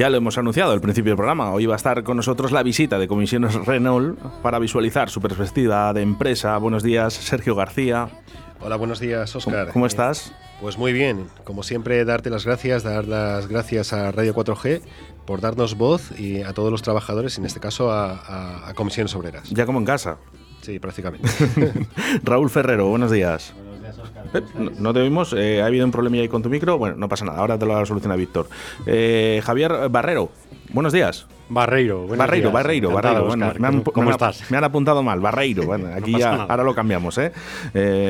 [0.00, 1.52] Ya lo hemos anunciado al principio del programa.
[1.52, 5.92] Hoy va a estar con nosotros la visita de Comisiones Renault para visualizar su perspectiva
[5.92, 6.56] de empresa.
[6.56, 8.08] Buenos días, Sergio García.
[8.60, 9.72] Hola, buenos días, Oscar.
[9.74, 10.32] ¿Cómo, estás?
[10.62, 11.26] Pues muy bien.
[11.44, 14.80] Como siempre, darte las gracias, dar las gracias a Radio 4G
[15.26, 19.50] por darnos voz y a todos los trabajadores, en este caso a, Comisiones Obreras.
[19.50, 20.16] Ya como en casa.
[20.62, 21.28] Sí, prácticamente.
[22.24, 23.52] Raúl Ferrero, buenos días.
[24.34, 24.42] Eh,
[24.78, 26.78] no, te oímos, eh, ha habido un problema ahí con tu micro.
[26.78, 28.48] Bueno, no pasa nada, ahora te lo soluciona Víctor.
[28.86, 30.30] Eh, Javier Barrero,
[30.72, 31.26] buenos días.
[31.48, 33.24] Barreiro, Barreiro, Barreiro, Barreiro.
[33.26, 34.48] Bueno, me han, ¿Cómo, estás?
[34.52, 35.64] Me han apuntado mal, Barreiro.
[35.64, 37.18] Bueno, aquí ya, ahora lo cambiamos.
[37.18, 37.32] ¿eh?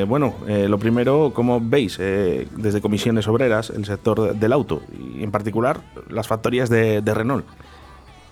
[0.07, 5.81] bueno, lo primero, ¿cómo veis desde comisiones obreras el sector del auto y en particular
[6.07, 7.45] las factorías de Renault?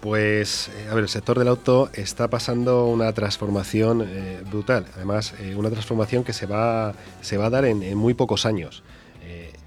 [0.01, 4.85] Pues, eh, a ver, el sector del auto está pasando una transformación eh, brutal.
[4.95, 8.83] Además, eh, una transformación que se va, se va a dar en, muy pocos años.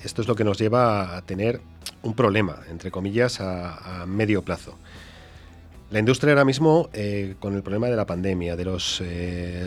[0.03, 1.61] esto es lo que nos lleva a tener
[2.03, 4.77] un problema, entre comillas, a, medio plazo.
[5.93, 6.91] La industria ahora mismo,
[7.39, 9.01] con el problema de la pandemia, de los,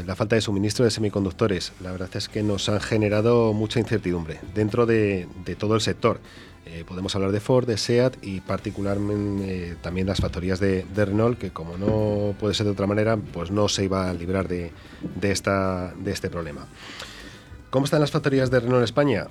[0.05, 4.41] la falta de suministro de semiconductores, la verdad es que nos han generado mucha incertidumbre
[4.53, 6.19] dentro de, de todo el sector.
[6.65, 11.37] Eh, podemos hablar de Ford, de SEAT y particularmente eh, también las factorías de, Renault,
[11.37, 14.71] que como no puede ser de otra manera, pues no se iba a librar de,
[15.21, 16.67] esta, de este problema.
[17.69, 19.27] ¿Cómo están las factorías de Renault en España?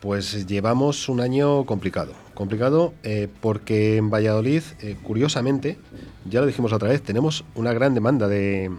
[0.00, 2.12] Pues llevamos un año complicado.
[2.34, 4.62] Complicado eh, porque en Valladolid,
[5.02, 5.78] curiosamente,
[6.24, 8.70] ya lo dijimos otra vez, tenemos una gran demanda de,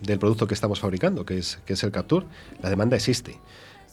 [0.00, 2.26] del producto que estamos fabricando, que es, que es el Capture.
[2.62, 3.38] La demanda existe.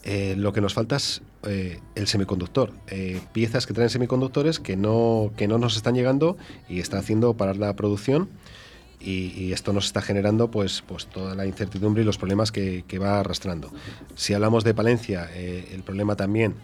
[0.06, 4.76] Eh, lo que nos falta es eh, el semiconductor, eh, piezas que traen semiconductores que
[4.76, 6.36] no, que no nos están llegando
[6.68, 8.28] y está haciendo parar la producción
[9.00, 13.20] y, esto nos está generando pues, pues toda la incertidumbre y los problemas que, va
[13.20, 13.70] arrastrando.
[14.14, 16.54] Si hablamos de Palencia, el problema también,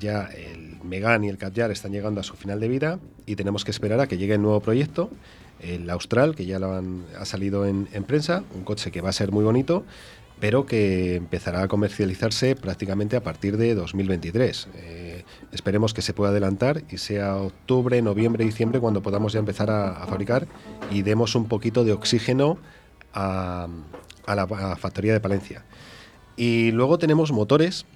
[0.00, 3.64] ya el Megan y el Cadyar están llegando a su final de vida y tenemos
[3.64, 5.08] que esperar a que llegue el nuevo proyecto
[5.60, 9.10] el Austral, que ya lo han, ha salido en, en, prensa, un coche que va
[9.10, 9.84] a ser muy bonito,
[10.42, 14.66] pero que empezará a comercializarse prácticamente a partir de 2023.
[14.74, 19.70] Eh, esperemos que se pueda adelantar y sea octubre, noviembre, diciembre cuando podamos ya empezar
[19.70, 20.48] a, fabricar
[20.90, 22.58] y demos un poquito de oxígeno
[23.14, 23.68] a,
[24.26, 25.64] la factoría de Palencia.
[26.36, 27.86] Y luego tenemos motores,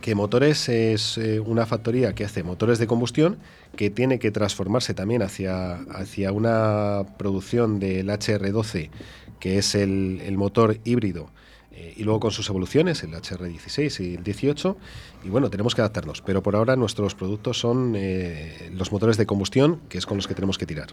[0.00, 3.38] que motores es eh, una factoría que hace motores de combustión
[3.76, 8.90] que tiene que transformarse también hacia, hacia una producción del HR12,
[9.38, 11.30] que es el motor híbrido
[11.76, 14.76] eh, y luego con sus evoluciones, el HR16 y el 18,
[15.24, 19.26] y bueno, tenemos que adaptarnos, pero por ahora nuestros productos son eh, los motores de
[19.26, 20.88] combustión, que es con los que tenemos que tirar.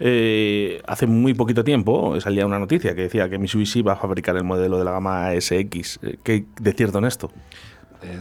[0.00, 4.36] Eh, hace muy poquito tiempo salía una noticia que decía que Mitsubishi va a fabricar
[4.36, 6.00] el modelo de la gama SX.
[6.22, 7.30] ¿Qué de cierto en esto?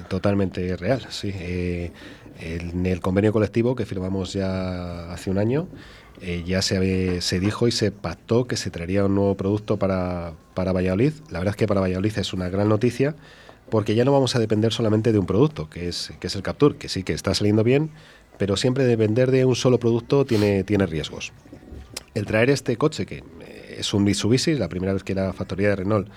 [0.07, 1.29] totalmente real, sí.
[2.39, 5.67] en el convenio colectivo que firmamos ya hace un año,
[6.21, 10.33] eh, ya se, se, dijo y se pactó que se traería un nuevo producto para,
[10.53, 11.14] para Valladolid.
[11.30, 13.16] La verdad es que para Valladolid es una gran noticia
[13.69, 16.44] porque ya no vamos a depender solamente de un producto, que es, que es el
[16.44, 17.91] Capture, que sí que está saliendo bien,
[18.38, 21.31] pero siempre depender de un solo producto tiene, tiene riesgos.
[22.13, 25.69] El traer este coche, que eh, es un Mitsubishi, la primera vez que la factoría
[25.69, 26.08] de Renault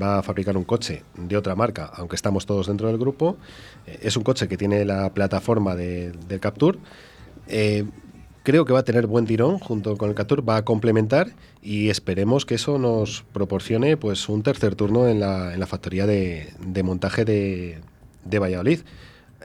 [0.00, 3.36] va a fabricar un coche de otra marca, aunque estamos todos dentro del grupo,
[3.86, 6.78] eh, es un coche que tiene la plataforma del Capture.
[8.42, 11.28] Creo que va a tener buen tirón junto con el Captur, va a complementar
[11.62, 16.06] y esperemos que eso nos proporcione pues un tercer turno en la, en la factoría
[16.06, 17.78] de, montaje de,
[18.38, 18.80] Valladolid.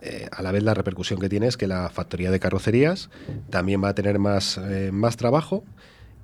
[0.01, 3.09] Eh, a la vez la repercusión que tiene es que la factoría de carrocerías
[3.51, 5.63] también va a tener más, eh, más trabajo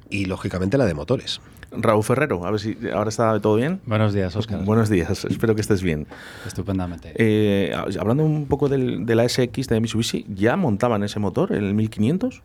[0.09, 1.41] y lógicamente la de motores.
[1.75, 3.81] Raúl Ferrero, a ver si ahora está todo bien.
[3.85, 4.63] Buenos días, Oscar.
[4.63, 6.07] Buenos días, espero que estés bien.
[6.45, 7.13] Estupendamente.
[7.16, 11.73] Eh, hablando un poco del, de la SX de Mitsubishi, ¿ya montaban ese motor, el
[11.73, 12.41] 1500?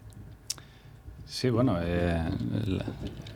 [1.29, 2.25] Sí, bueno, eh,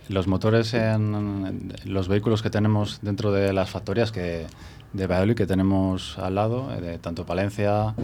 [0.09, 4.47] los motores en, los vehículos que tenemos dentro de las factorías que,
[4.95, 7.95] de Valladolid que tenemos al lado, eh, de tanto Palencia,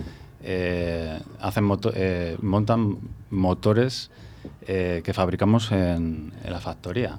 [0.43, 1.65] eh, hacen
[2.43, 2.99] montan
[3.31, 4.11] motores
[4.67, 7.19] que fabricamos en, la factoría.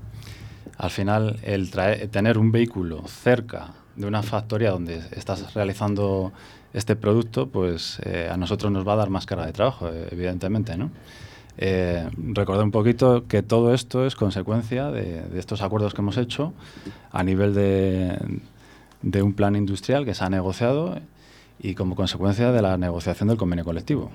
[0.78, 1.72] Al final, el
[2.12, 6.32] tener un vehículo cerca de una factoría donde estás realizando
[6.74, 8.00] este producto, pues
[8.32, 10.92] a nosotros nos va a dar más carga de trabajo, evidentemente, ¿no?
[11.62, 16.54] Eh, recordar un poquito que todo esto es consecuencia de, estos acuerdos que hemos hecho
[17.12, 20.98] a nivel de, un plan industrial que se ha negociado
[21.62, 24.10] y como consecuencia de la negociación del convenio colectivo.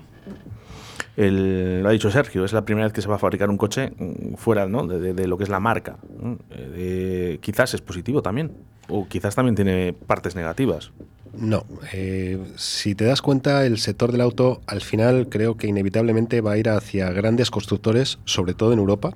[1.17, 3.93] lo ha dicho Sergio, es la primera vez que se va a fabricar un coche
[4.37, 5.97] fuera de, lo que es la marca.
[6.49, 8.53] Eh, quizás es positivo también,
[8.89, 10.91] o quizás también tiene partes negativas.
[11.37, 11.65] No.
[11.93, 16.53] Eh, si te das cuenta, el sector del auto al final creo que inevitablemente va
[16.53, 19.15] a ir hacia grandes constructores, sobre todo en Europa,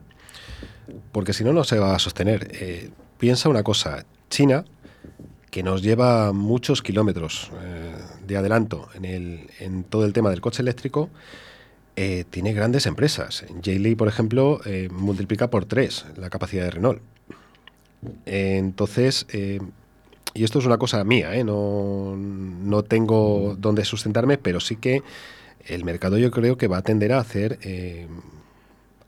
[1.12, 2.50] porque si no, no se va a sostener.
[2.54, 4.66] Eh, piensa una cosa, China,
[5.50, 7.96] que nos lleva muchos kilómetros eh,
[8.26, 11.10] de adelanto en, el, en, todo el tema del coche eléctrico,
[12.30, 13.44] tiene grandes empresas.
[13.62, 17.02] Geely, por ejemplo, multiplica por tres la capacidad de Renault.
[18.26, 19.28] entonces,
[20.34, 21.44] y esto es una cosa mía, ¿eh?
[21.44, 25.04] no, no tengo dónde sustentarme, pero sí que
[25.66, 27.60] el mercado yo creo que va a tender a hacer...
[27.62, 28.08] Eh,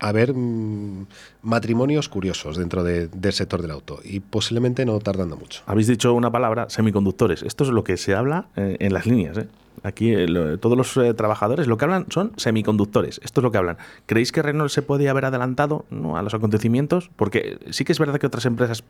[0.03, 1.05] a ver mm,
[1.43, 5.61] matrimonios curiosos dentro del sector del auto y posiblemente no tardando mucho.
[5.67, 7.43] Habéis dicho una palabra, semiconductores.
[7.43, 9.37] Esto es lo que se habla eh, en las líneas.
[9.37, 9.47] ¿eh?
[9.83, 10.11] Aquí
[10.59, 13.21] todos los trabajadores lo que hablan son semiconductores.
[13.23, 13.77] Esto es lo que hablan.
[14.07, 15.85] ¿Creéis que Renault se podía haber adelantado
[16.15, 17.11] a los acontecimientos?
[17.15, 18.83] Porque sí que es verdad que otras empresas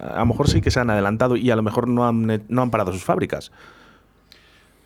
[0.00, 2.62] a lo mejor sí que se han adelantado y a lo mejor no han, no
[2.62, 3.52] han parado sus fábricas.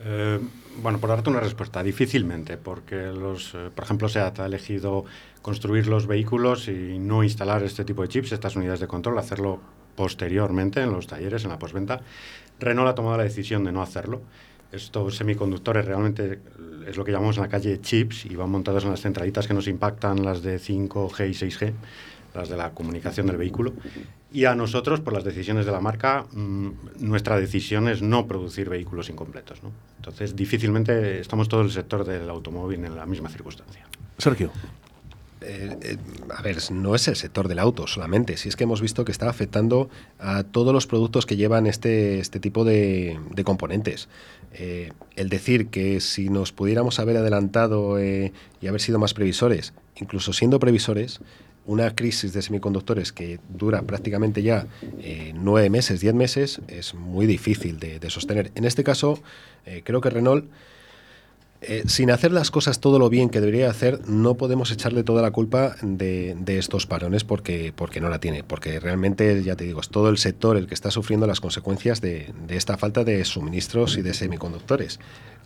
[0.02, 0.40] Eh,
[0.78, 5.04] bueno, por darte una respuesta, difícilmente, porque los, eh, por ejemplo, SEAT ha elegido
[5.42, 9.60] construir los vehículos y no instalar este tipo de chips, estas unidades de control, hacerlo
[9.96, 12.00] posteriormente en los talleres, en la postventa.
[12.58, 14.22] Renault ha tomado la decisión de no hacerlo.
[14.72, 16.40] Estos semiconductores realmente
[16.86, 19.54] es lo que llamamos en la calle chips y van montados en las centralitas que
[19.54, 21.74] nos impactan las de 5G y 6G
[22.34, 23.72] las de la comunicación del vehículo.
[24.32, 26.68] Y a nosotros, por las decisiones de la marca, mm,
[26.98, 29.62] nuestra decisión es no producir vehículos incompletos.
[29.62, 29.72] ¿no?
[29.96, 33.86] Entonces, difícilmente estamos todo el sector del automóvil en la misma circunstancia.
[34.18, 34.50] Sergio.
[35.42, 35.96] Eh, eh,
[36.36, 39.12] a ver, no es el sector del auto solamente, si es que hemos visto que
[39.12, 39.88] está afectando
[40.18, 44.08] a todos los productos que llevan este, este tipo de, componentes.
[44.52, 50.32] Eh, el decir que si nos pudiéramos haber adelantado y haber sido más previsores, incluso
[50.32, 51.20] siendo previsores,
[51.66, 54.66] una crisis de semiconductores que dura prácticamente ya
[55.00, 58.50] eh, nueve meses, diez meses, es muy difícil de, sostener.
[58.54, 59.22] En este caso,
[59.66, 60.46] eh, creo que Renault,
[61.62, 65.20] eh, sin hacer las cosas todo lo bien que debería hacer, no podemos echarle toda
[65.20, 68.42] la culpa de, estos parones porque, porque no la tiene.
[68.42, 72.00] Porque realmente, ya te digo, es todo el sector el que está sufriendo las consecuencias
[72.00, 74.98] de, esta falta de suministros y de semiconductores.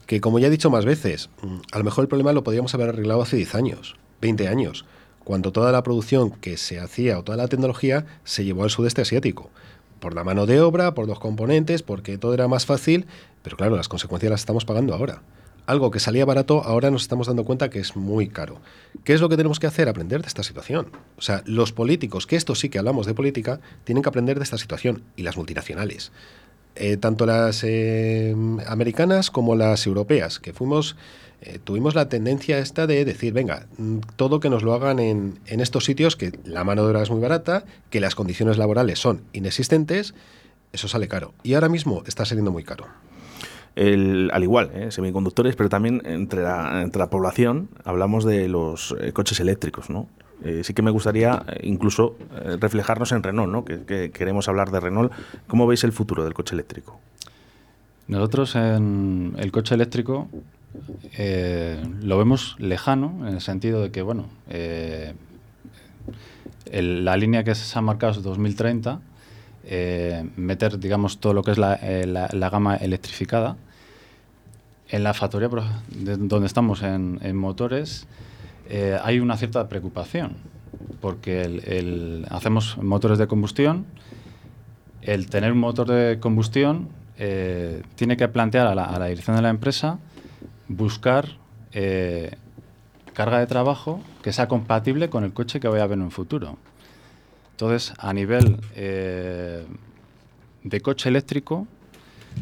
[0.07, 2.73] Que como ya he dicho más veces, mm, a lo mejor el problema lo podríamos
[2.75, 4.85] haber arreglado hace 10 años, 20 años
[5.25, 9.03] cuando toda la producción que se hacía o toda la tecnología se llevó al sudeste
[9.03, 9.50] asiático.
[9.99, 13.06] Por la mano de obra, por los componentes, porque todo era más fácil,
[13.43, 15.23] pero claro, las consecuencias las estamos pagando ahora.
[15.67, 18.61] Algo que salía barato, ahora nos estamos dando cuenta que es muy caro.
[19.03, 19.88] ¿Qué es lo que tenemos que hacer?
[19.88, 20.88] Aprender de esta situación.
[21.17, 24.44] O sea, los políticos, que esto sí que hablamos de política, tienen que aprender de
[24.44, 26.12] esta situación, y las multinacionales.
[26.76, 28.35] Eh, tanto las eh,
[28.67, 30.97] americanas como las europeas, que fuimos
[31.41, 35.38] eh, tuvimos la tendencia esta de decir, venga, mm, todo que nos lo hagan en,
[35.47, 39.23] estos sitios, que la mano de obra es muy barata, que las condiciones laborales son
[39.32, 40.15] inexistentes,
[40.73, 41.32] eso sale caro.
[41.43, 42.87] Y ahora mismo está saliendo muy caro.
[43.77, 44.91] al igual, ¿eh?
[44.91, 50.09] semiconductores, pero también entre la, entre la población hablamos de los coches eléctricos, ¿no?
[50.62, 52.17] Sí que me gustaría incluso
[52.61, 53.64] reflejarnos en Renault, ¿no?
[53.64, 55.12] que, queremos hablar de Renault.
[55.46, 57.00] ¿Cómo veis el futuro del coche eléctrico?
[58.06, 60.29] Nosotros en el coche eléctrico
[61.17, 65.14] eh, lo vemos lejano en el sentido de que, bueno, eh,
[66.70, 69.01] la línea que se ha marcado es 2030,
[69.67, 71.79] eh, meter, digamos, todo lo que es la,
[72.51, 73.56] gama electrificada.
[74.89, 75.48] En la factoría
[75.89, 78.06] donde estamos en, motores
[79.03, 80.37] hay una cierta preocupación,
[81.01, 83.87] porque hacemos motores de combustión,
[85.03, 86.89] el tener un motor de combustión
[87.94, 89.99] tiene que plantear a la dirección de la empresa
[90.69, 91.29] buscar
[91.73, 92.33] eh,
[93.13, 96.11] carga de trabajo que sea compatible con el coche que voy a ver en un
[96.11, 96.56] futuro.
[97.53, 99.65] Entonces, a nivel eh,
[100.65, 101.67] de coche eléctrico,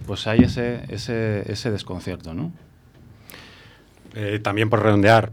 [0.07, 2.52] pues hay ese, ese, ese desconcierto, ¿no?
[4.14, 5.33] Eh, también por redondear,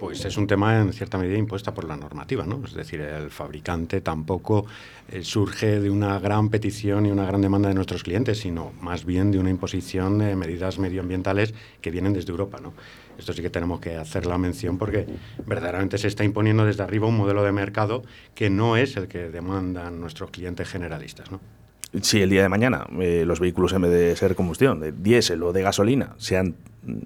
[0.00, 2.62] pues es un tema en cierta medida impuesta por la normativa, ¿no?
[2.64, 4.64] Es decir, el fabricante tampoco
[5.12, 9.04] eh, surge de una gran petición y una gran demanda de nuestros clientes, sino más
[9.04, 11.52] bien de una imposición de medidas medioambientales
[11.82, 12.72] que vienen desde Europa, ¿no?
[13.18, 15.04] Esto sí que tenemos que hacer la mención porque
[15.46, 18.02] verdaderamente se está imponiendo desde arriba un modelo de mercado
[18.34, 21.40] que no es el que demandan nuestros clientes generalistas, ¿no?
[22.02, 25.42] si el día de mañana eh, los vehículos en vez de ser combustión, de diésel
[25.42, 26.54] o de gasolina, sean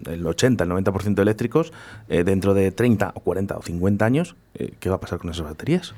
[0.06, 1.72] el 80, el 90% eléctricos,
[2.08, 5.30] eh, dentro de 30 o 40 o 50 años, eh, ¿qué va a pasar con
[5.30, 5.94] esas baterías?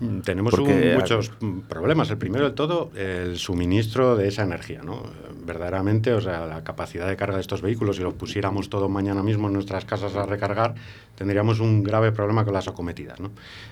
[0.00, 1.32] Mm, tenemos muchos
[1.68, 2.10] problemas.
[2.10, 4.82] El primero de todo, el suministro de esa energía.
[4.82, 5.02] ¿no?
[5.44, 9.22] Verdaderamente, o sea, la capacidad de carga de estos vehículos, si lo pusiéramos todo mañana
[9.22, 10.74] mismo en nuestras casas a recargar,
[11.14, 13.20] tendríamos un grave problema con las acometidas.
[13.20, 13.30] ¿no?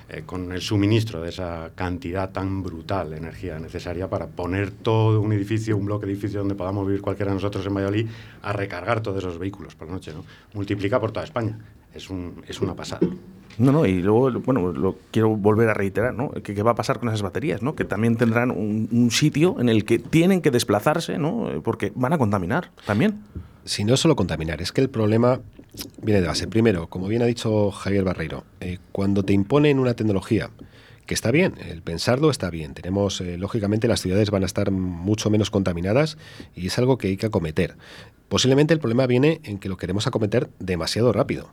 [0.09, 5.21] Eh, con el suministro de esa cantidad tan brutal de energía necesaria para poner todo
[5.21, 8.09] un edificio, un bloque de edificio donde podamos vivir cualquiera de nosotros en Valladolid,
[8.43, 10.13] a recargar todos esos vehículos por la noche.
[10.15, 10.25] ¿no?
[10.55, 11.59] Multiplica por toda España.
[11.95, 13.07] Es, un, es una pasada.
[13.59, 16.31] No, no, y luego, bueno, lo quiero volver a reiterar, ¿no?
[16.31, 17.75] ¿Qué, va a pasar con esas baterías, ¿no?
[17.75, 21.63] Que también tendrán un, sitio en el que tienen que desplazarse, ¿no?
[21.63, 23.23] Porque van a contaminar también.
[23.65, 25.41] Si no solo contaminar, es que el problema
[26.03, 26.49] viene de base.
[26.49, 30.51] Primero, como bien ha dicho Javier Barreiro, eh, cuando te imponen una tecnología
[31.07, 32.75] que está bien, el pensarlo está bien.
[32.75, 36.17] Tenemos, eh, lógicamente, las ciudades van a estar mucho menos contaminadas
[36.55, 37.77] y es algo que hay que acometer.
[38.29, 41.51] Posiblemente el problema viene en que lo queremos acometer demasiado rápido.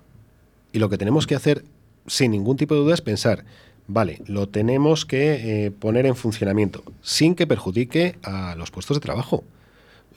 [0.71, 1.63] Y lo que tenemos que hacer
[2.07, 3.45] sin ningún tipo de duda es pensar,
[3.87, 9.01] vale, lo tenemos que eh, poner en funcionamiento sin que perjudique a los puestos de
[9.01, 9.43] trabajo.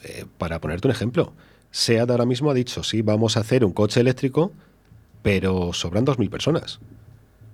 [0.05, 1.33] Eh, para ponerte un ejemplo,
[1.71, 4.53] SEAT ahora mismo ha dicho, sí, vamos a hacer un coche eléctrico,
[5.23, 6.79] pero sobran 2.000 personas.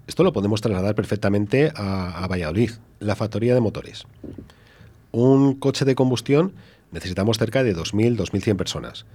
[0.06, 4.06] Esto lo podemos trasladar perfectamente a, Valladolid, la factoría de motores.
[5.12, 6.52] Un coche de combustión
[6.90, 9.06] necesitamos cerca de 2.000, 2.100 personas.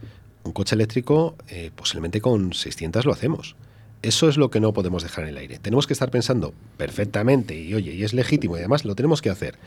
[0.43, 3.57] Un coche eléctrico, eh, posiblemente con 600 lo hacemos.
[4.05, 5.57] Eso es lo que no podemos dejar en el aire.
[5.57, 9.31] Tenemos que estar pensando perfectamente y oye, y es legítimo y además lo tenemos que
[9.31, 9.57] hacer.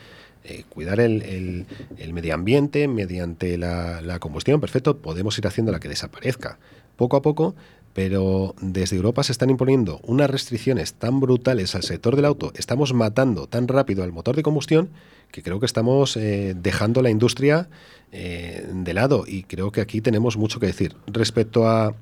[0.45, 1.65] Eh, cuidar el,
[2.13, 6.57] medio ambiente mediante la, combustión, perfecto, podemos ir haciendo la que desaparezca
[6.95, 7.53] poco a poco,
[7.93, 12.93] pero desde Europa se están imponiendo unas restricciones tan brutales al sector del auto, estamos
[12.93, 14.89] matando tan rápido al motor de combustión,
[15.33, 17.67] que creo que estamos eh, dejando la industria
[18.13, 20.95] eh, de lado y creo que aquí tenemos mucho que decir.
[21.07, 21.93] Respecto a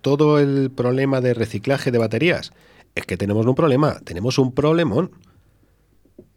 [0.00, 2.52] todo el problema de reciclaje de baterías?
[2.94, 5.10] Es que tenemos un problema, tenemos un problemón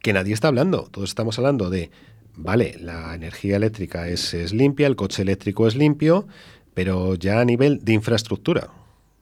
[0.04, 0.90] que nadie está hablando.
[0.92, 1.90] Todos estamos hablando de,
[2.36, 6.28] vale, la energía eléctrica es, limpia, el coche eléctrico es limpio,
[6.74, 8.70] pero ya a nivel de infraestructura,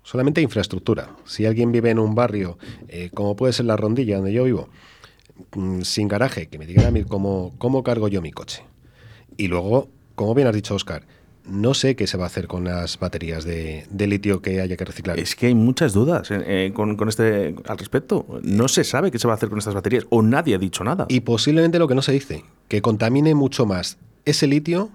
[0.04, 1.16] solamente infraestructura.
[1.26, 2.58] Si alguien vive en un barrio,
[2.88, 4.70] eh, como puede ser la rondilla donde yo vivo,
[5.56, 8.64] mm, sin garaje, que me digan a mí cómo, cómo cargo yo mi coche.
[9.38, 11.06] Y luego, como bien has dicho, Oscar,
[11.46, 14.86] no sé qué se va a hacer con las baterías de, litio que haya que
[14.86, 15.20] reciclar.
[15.20, 18.26] Es que hay muchas dudas eh, eh, con, este al respecto.
[18.44, 20.84] No se sabe qué se va a hacer con estas baterías o nadie ha dicho
[20.84, 21.06] nada.
[21.10, 24.92] Y posiblemente lo que no se dice, que contamine mucho más ese litio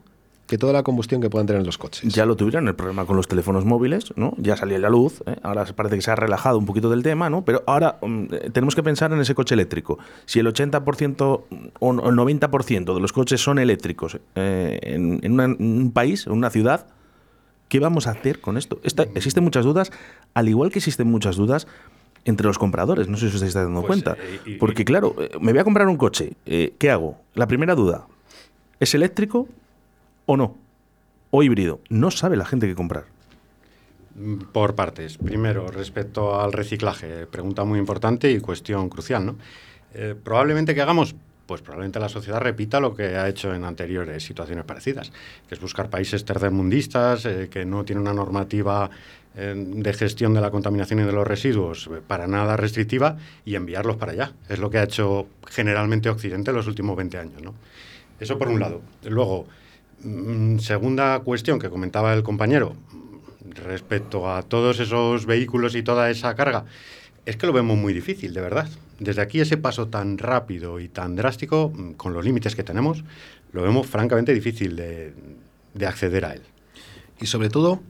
[0.46, 2.12] que toda la combustión que puedan tener los coches.
[2.12, 4.34] Ya lo tuvieron el problema con los teléfonos móviles, ¿no?
[4.38, 5.36] Ya salía la luz, ¿eh?
[5.42, 7.44] ahora parece que se ha relajado un poquito del tema, ¿no?
[7.44, 9.98] Pero ahora mm, eh, tenemos que pensar en ese coche eléctrico.
[10.24, 11.42] Si el 80%
[11.80, 16.86] o el 90% de los coches son eléctricos eh, en, un país, en una ciudad,
[17.68, 18.80] ¿qué vamos a hacer con esto?
[19.14, 19.90] existen muchas dudas,
[20.34, 21.66] al igual que existen muchas dudas
[22.24, 23.08] entre los compradores.
[23.08, 24.16] No sé si os estáis dando pues, cuenta.
[24.60, 26.34] Porque claro, me voy a comprar un coche.
[26.44, 27.18] ¿Qué hago?
[27.34, 28.06] La primera duda,
[28.78, 29.48] ¿es eléctrico
[30.26, 30.56] o no,
[31.30, 31.80] o híbrido.
[31.88, 33.04] No sabe la gente qué comprar.
[34.16, 35.18] Mm, por partes.
[35.18, 39.26] Primero, respecto al reciclaje, pregunta muy importante y cuestión crucial.
[39.26, 39.37] ¿no?
[39.95, 41.14] Eh, probablemente que hagamos,
[41.47, 45.12] pues probablemente la sociedad repita lo que ha hecho en anteriores situaciones parecidas,
[45.49, 48.90] que es buscar países tercermundistas eh, que no tienen una normativa
[49.37, 53.97] eh, de gestión de la contaminación y de los residuos para nada restrictiva y enviarlos
[53.97, 54.33] para allá.
[54.49, 57.42] Es lo que ha hecho generalmente Occidente en los últimos 20 años.
[57.42, 57.54] ¿no?
[58.18, 58.80] Eso por un lado.
[59.04, 59.47] Luego,
[60.60, 62.76] segunda cuestión que comentaba el compañero
[63.64, 66.64] respecto a todos esos vehículos y toda esa carga,
[67.24, 68.68] es que lo vemos muy difícil, de verdad.
[68.98, 73.04] Desde aquí ese paso tan rápido y tan drástico, mm, con los límites que tenemos,
[73.52, 75.12] lo vemos francamente difícil de,
[75.86, 76.42] acceder a él.
[77.20, 77.80] Y sobre todo,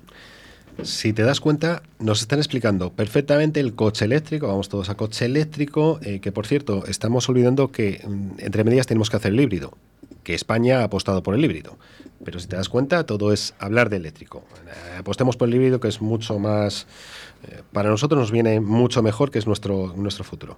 [0.82, 5.24] si te das cuenta, nos están explicando perfectamente el coche eléctrico, vamos todos a coche
[5.24, 9.40] eléctrico, eh, que por cierto, estamos olvidando que mm, entre medias tenemos que hacer el
[9.40, 9.76] híbrido
[10.26, 11.78] que España ha apostado por el híbrido.
[12.24, 14.42] Pero si te das cuenta, todo es hablar de eléctrico.
[14.66, 16.88] Eh, apostemos por el híbrido, que es mucho más...
[17.44, 20.56] Eh, para nosotros nos viene mucho mejor, que es nuestro, nuestro futuro.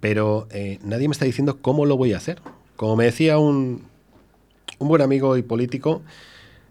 [0.00, 2.42] Pero eh, nadie me está diciendo cómo lo voy a hacer.
[2.76, 3.86] Como me decía un,
[4.78, 6.02] un buen amigo y político,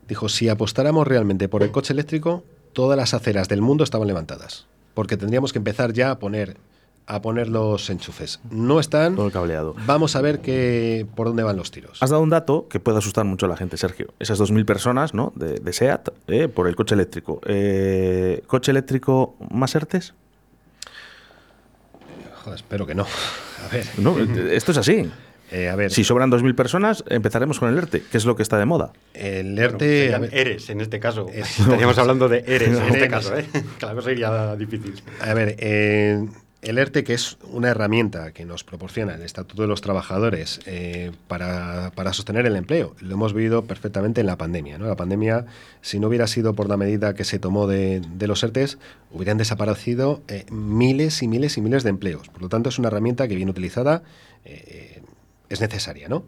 [0.07, 2.43] dijo, si apostáramos realmente por el coche eléctrico,
[2.73, 4.67] todas las aceras del mundo estaban levantadas.
[4.93, 6.57] Porque tendríamos que empezar ya a poner
[7.07, 8.39] a poner los enchufes.
[8.49, 9.15] No están.
[9.15, 9.75] Todo el cableado.
[9.85, 12.01] Vamos a ver que, por dónde van los tiros.
[12.01, 14.13] Has dado un dato que puede asustar mucho a la gente, Sergio.
[14.19, 15.33] Esas 2.000 personas ¿no?
[15.35, 17.41] de, SEAT eh, por el coche eléctrico.
[17.45, 20.13] Eh, ¿Coche eléctrico más ERTES?
[22.43, 23.03] Joder, espero que no.
[23.03, 23.85] A ver.
[23.97, 25.09] No, esto es así.
[25.53, 25.91] Eh, a ver.
[25.91, 28.91] Si sobran 2.000 personas, empezaremos con el ERTE, que es lo que está de moda.
[29.13, 30.07] El ERTE.
[30.31, 31.27] ERES en este caso.
[31.31, 33.45] Estaríamos hablando de ERES en este caso, ¿eh?
[33.79, 34.95] que la cosa difícil.
[35.21, 36.25] A ver, eh,
[36.63, 41.11] el ERTE, que es una herramienta que nos proporciona el Estatuto de los Trabajadores eh,
[41.27, 44.77] para, sostener el empleo, lo hemos vivido perfectamente en la pandemia.
[44.77, 44.87] ¿no?
[44.87, 45.45] La pandemia,
[45.81, 48.77] si no hubiera sido por la medida que se tomó de, los ERTES,
[49.11, 52.29] hubieran desaparecido eh, miles y miles y miles de empleos.
[52.29, 54.03] Por lo tanto, es una herramienta que bien utilizada
[54.45, 55.01] eh,
[55.49, 56.07] es necesaria.
[56.07, 56.23] ¿no?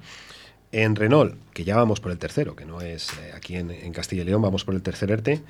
[0.73, 4.25] En Renault, que ya vamos por el tercero, que no es aquí en, Castilla y
[4.25, 5.41] León, vamos por el tercer ERTE,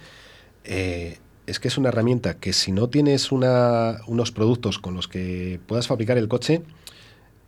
[1.47, 5.87] es que es una herramienta que si no tienes unos productos con los que puedas
[5.87, 6.63] fabricar el coche,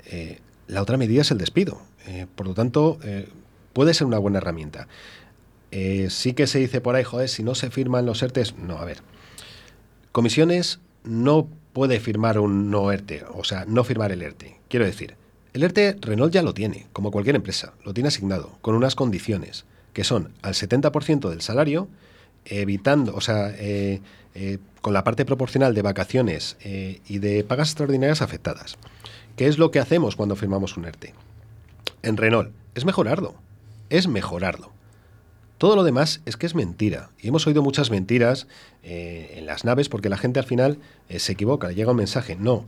[0.06, 1.82] eh, la otra medida es el despido.
[2.08, 3.28] Eh, por lo tanto, eh,
[3.74, 4.88] puede ser una buena herramienta.
[6.10, 8.86] sí que se dice por ahí, joder, si no se firman los ERTES, no, a
[8.86, 9.02] ver.
[10.12, 14.60] Comisiones no puede firmar un no ERTE, o sea, no firmar el ERTE.
[14.70, 15.16] Quiero decir,
[15.54, 19.66] el ERTE Renault ya lo tiene, como cualquier empresa, lo tiene asignado, con unas condiciones,
[19.94, 21.88] que son al 70% del salario,
[22.50, 24.02] evitando, o sea, eh,
[24.36, 28.78] eh, con la parte proporcional de vacaciones eh, y de pagas extraordinarias afectadas.
[29.36, 31.14] ¿Qué es lo que hacemos cuando firmamos un ERTE?
[32.04, 33.36] En Renault, es mejorarlo,
[33.90, 34.72] es mejorarlo.
[35.58, 37.10] Todo lo demás es que es mentira.
[37.20, 38.48] Y hemos oído muchas mentiras
[38.84, 40.78] en las naves porque la gente al final
[41.10, 42.36] se equivoca, le llega un mensaje.
[42.36, 42.68] No,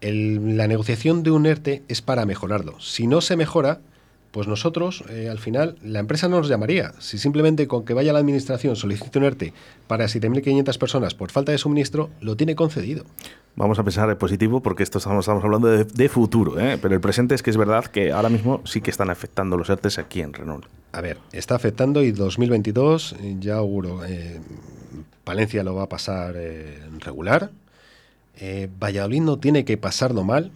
[0.00, 2.80] la negociación de un ERTE es para mejorarlo.
[2.80, 3.82] Si no se mejora,
[4.30, 6.92] pues nosotros, eh, al final, la empresa no nos llamaría.
[7.00, 9.52] Si simplemente con que vaya a la administración, solicite un ERTE
[9.88, 13.04] para 7.500 personas por falta de suministro, lo tiene concedido.
[13.56, 16.78] Vamos a pensar en positivo porque esto estamos, hablando de, futuro, ¿eh?
[16.80, 19.68] pero el presente es que es verdad que ahora mismo sí que están afectando los
[19.68, 20.66] ERTES aquí en Renault.
[20.92, 24.00] A ver, está afectando y 2022 eh, ya auguro.
[25.24, 26.36] Palencia lo va a pasar
[27.00, 27.50] regular.
[28.80, 30.50] Valladolid no tiene que pasarlo mal.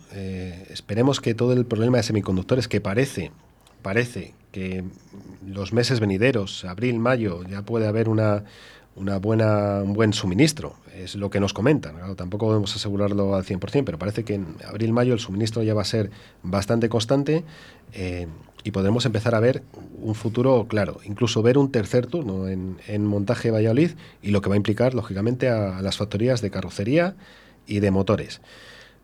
[0.70, 3.30] esperemos que todo el problema de semiconductores que parece
[3.84, 4.82] parece que
[5.46, 8.44] los meses venideros, abril, mayo, ya puede haber una,
[8.96, 11.96] una buena, un buen suministro, es lo que nos comentan.
[12.16, 15.82] tampoco podemos asegurarlo al 100%, pero parece que en abril, mayo el suministro ya va
[15.82, 16.10] a ser
[16.42, 17.44] bastante constante
[17.92, 18.26] eh,
[18.62, 19.62] y podremos empezar a ver
[20.00, 23.90] un futuro claro, incluso ver un tercer turno en, en montaje Valladolid
[24.22, 27.16] y lo que va a implicar, lógicamente, a, a las factorías de carrocería
[27.66, 28.40] y de motores.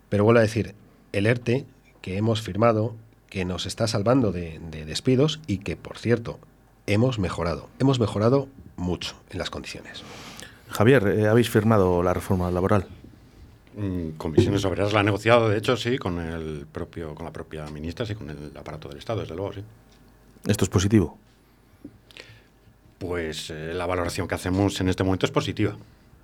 [0.08, 0.74] Pero vuelvo a decir,
[1.12, 1.66] el ERTE
[2.00, 2.94] que hemos firmado
[3.30, 6.38] que nos está salvando de, despidos y que, por cierto,
[6.86, 7.68] hemos mejorado.
[7.78, 10.02] Hemos mejorado mucho en las condiciones.
[10.68, 12.86] Javier, eh, ¿habéis firmado la reforma laboral?
[13.76, 17.64] Mm, Comisiones Obreras la ha negociado, de hecho, sí, con el propio, con la propia
[17.66, 19.62] ministra, sí, con el aparato del Estado, desde luego, sí.
[20.46, 21.16] ¿Esto es positivo?
[22.98, 25.76] Pues eh, la valoración que hacemos en este momento es positiva.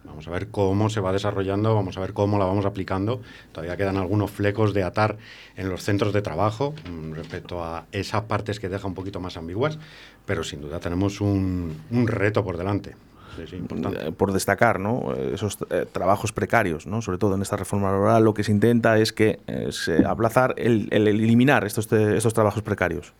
[0.06, 3.20] Vamos a ver cómo se va desarrollando, vamos a ver cómo la vamos aplicando.
[3.52, 5.18] Todavía quedan algunos flecos de atar
[5.56, 9.36] en los centros de trabajo mm, respecto a esas partes que deja un poquito más
[9.36, 9.78] ambiguas,
[10.24, 12.94] pero sin duda tenemos un, reto por delante.
[13.38, 15.14] Eh, por destacar, ¿no?
[15.14, 17.02] esos eh, trabajos precarios, ¿no?
[17.02, 20.54] sobre todo en esta reforma laboral, lo que se intenta es que eh, se aplazar
[20.56, 23.12] el, eliminar estos, estos trabajos precarios.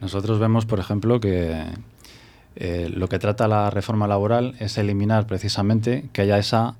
[0.00, 1.66] Nosotros vemos, por ejemplo, que
[2.56, 6.74] eh, lo que trata la reforma laboral es eliminar precisamente que haya esa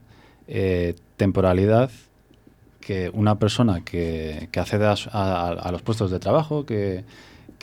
[0.48, 1.90] eh, temporalidad
[2.80, 7.04] que una persona que, accede a, los puestos de trabajo, que,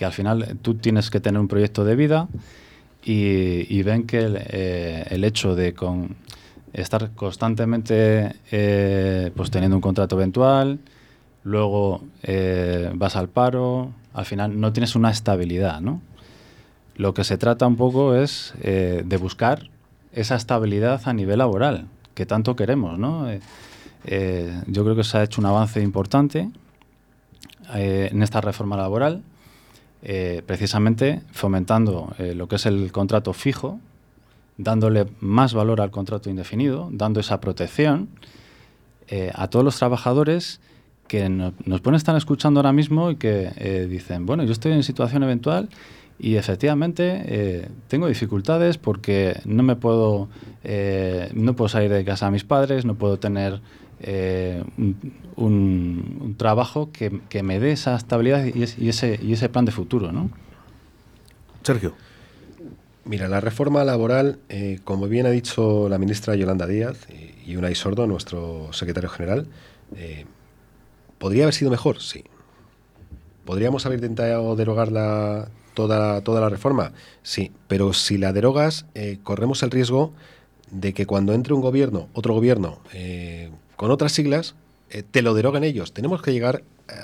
[0.01, 2.27] al final tú tienes que tener un proyecto de vida
[3.03, 5.73] y, ven que el, eh, hecho de
[6.73, 8.35] estar constantemente
[9.35, 10.79] pues teniendo un contrato eventual,
[11.43, 12.03] luego
[12.93, 16.01] vas al paro, al final no tienes una estabilidad, ¿no?
[16.97, 19.69] Lo que se trata un poco es eh, de buscar
[20.13, 22.97] esa estabilidad a nivel laboral que tanto queremos.
[22.97, 23.29] ¿no?
[23.29, 23.39] Eh,
[24.05, 26.49] eh, yo creo que se ha hecho un avance importante
[27.69, 29.23] en esta reforma laboral,
[30.45, 33.81] precisamente fomentando lo que es el contrato fijo,
[34.57, 38.07] dándole más valor al contrato indefinido, dando esa protección
[39.33, 40.61] a todos los trabajadores
[41.09, 45.23] que nos pueden estar escuchando ahora mismo y que dicen, bueno, yo estoy en situación
[45.23, 45.67] eventual
[46.19, 50.29] y efectivamente eh, tengo dificultades porque no me puedo,
[50.63, 53.61] eh, no puedo salir de casa a mis padres, no puedo tener
[53.99, 54.63] eh,
[55.35, 60.11] un, trabajo que, me dé esa estabilidad y, ese, y ese plan de futuro.
[60.11, 60.31] ¿no?
[61.61, 61.93] Sergio.
[63.05, 64.39] Mira, la reforma laboral,
[64.83, 69.47] como bien ha dicho la ministra Yolanda Díaz y, y Unai Sordo, nuestro secretario general,
[71.17, 72.01] ¿podría haber sido mejor?
[72.01, 72.25] Sí.
[73.45, 76.91] ¿Podríamos haber intentado derogarla toda, toda la reforma?
[77.21, 80.11] Sí, pero si la derogas, eh, corremos el riesgo
[80.71, 84.55] de que cuando entre un gobierno, otro gobierno, eh, con otras siglas,
[84.89, 85.93] eh, te lo deroguen ellos.
[85.93, 86.63] Tenemos que llegar,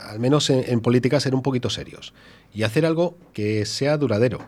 [0.09, 2.15] al menos en, política, a ser un poquito serios
[2.51, 4.39] y hacer algo que sea duradero.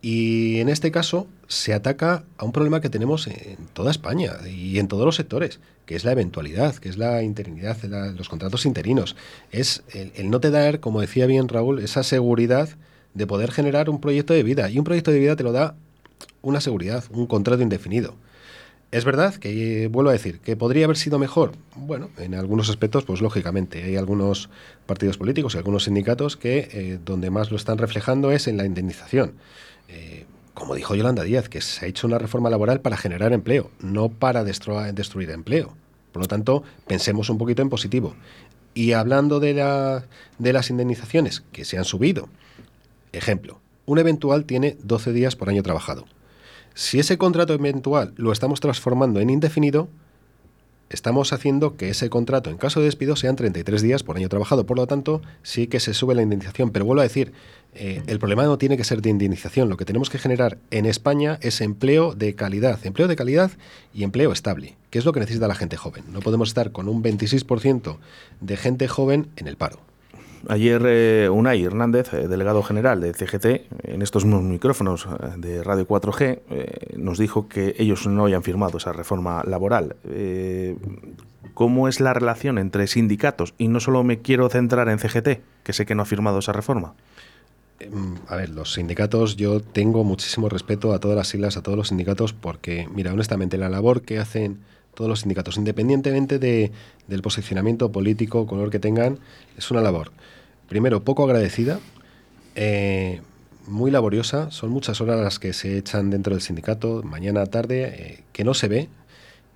[0.00, 4.78] Y en este caso se ataca a un problema que tenemos en toda España y
[4.78, 7.76] en todos los sectores, que es la eventualidad, que es la interinidad,
[8.16, 9.16] los contratos interinos.
[9.50, 12.68] Es el, no te dar, como decía bien Raúl, esa seguridad
[13.14, 14.70] de poder generar un proyecto de vida.
[14.70, 15.74] Y un proyecto de vida te lo da
[16.42, 18.14] una seguridad, un contrato indefinido.
[18.92, 21.52] Es verdad que, vuelvo a decir, que podría haber sido mejor.
[21.76, 24.50] Bueno, en algunos aspectos, pues lógicamente, hay algunos
[24.86, 28.66] partidos políticos y algunos sindicatos que eh, donde más lo están reflejando es en la
[28.66, 29.34] indemnización.
[29.88, 33.70] Eh, como dijo Yolanda Díaz, que se ha hecho una reforma laboral para generar empleo,
[33.78, 35.72] no para destruir empleo.
[36.12, 38.16] Por lo tanto, pensemos un poquito en positivo.
[38.74, 40.04] Y hablando de, la,
[40.38, 42.28] de las indemnizaciones que se han subido,
[43.12, 46.04] ejemplo, un eventual tiene 12 días por año trabajado
[46.74, 49.88] si ese contrato eventual lo estamos transformando en indefinido,
[50.88, 54.66] estamos haciendo que ese contrato, en caso de despido, sean 33 días por año trabajado.
[54.66, 56.70] Por lo tanto, sí que se sube la indemnización.
[56.70, 57.32] Pero vuelvo a decir,
[57.74, 59.68] eh, el problema no tiene que ser de indemnización.
[59.68, 62.78] Lo que tenemos que generar en España es empleo de calidad.
[62.84, 63.50] Empleo de calidad
[63.94, 66.04] y empleo estable, que es lo que necesita la gente joven.
[66.10, 67.98] No podemos estar con un 26%
[68.40, 69.89] de gente joven en el paro.
[70.48, 75.62] Ayer eh, Unai Hernández, eh, delegado general de CGT, en estos mismos micrófonos eh, de
[75.62, 79.96] Radio 4G, nos dijo que ellos no habían firmado esa reforma laboral.
[81.54, 83.54] ¿Cómo es la relación entre sindicatos?
[83.58, 86.52] Y no solo me quiero centrar en CGT, que sé que no ha firmado esa
[86.52, 86.94] reforma.
[87.80, 91.76] Em, a ver, los sindicatos, yo tengo muchísimo respeto a todas las siglas, a todos
[91.76, 94.58] los sindicatos, porque, mira, honestamente, la labor que hacen
[95.00, 96.72] todos los sindicatos, independientemente de,
[97.08, 99.18] del posicionamiento político, color que tengan,
[99.56, 100.12] es una labor,
[100.68, 101.80] primero, poco agradecida,
[102.54, 103.22] eh,
[103.66, 108.24] muy laboriosa, son muchas horas las que se echan dentro del sindicato, mañana, tarde, eh,
[108.34, 108.88] que no se ve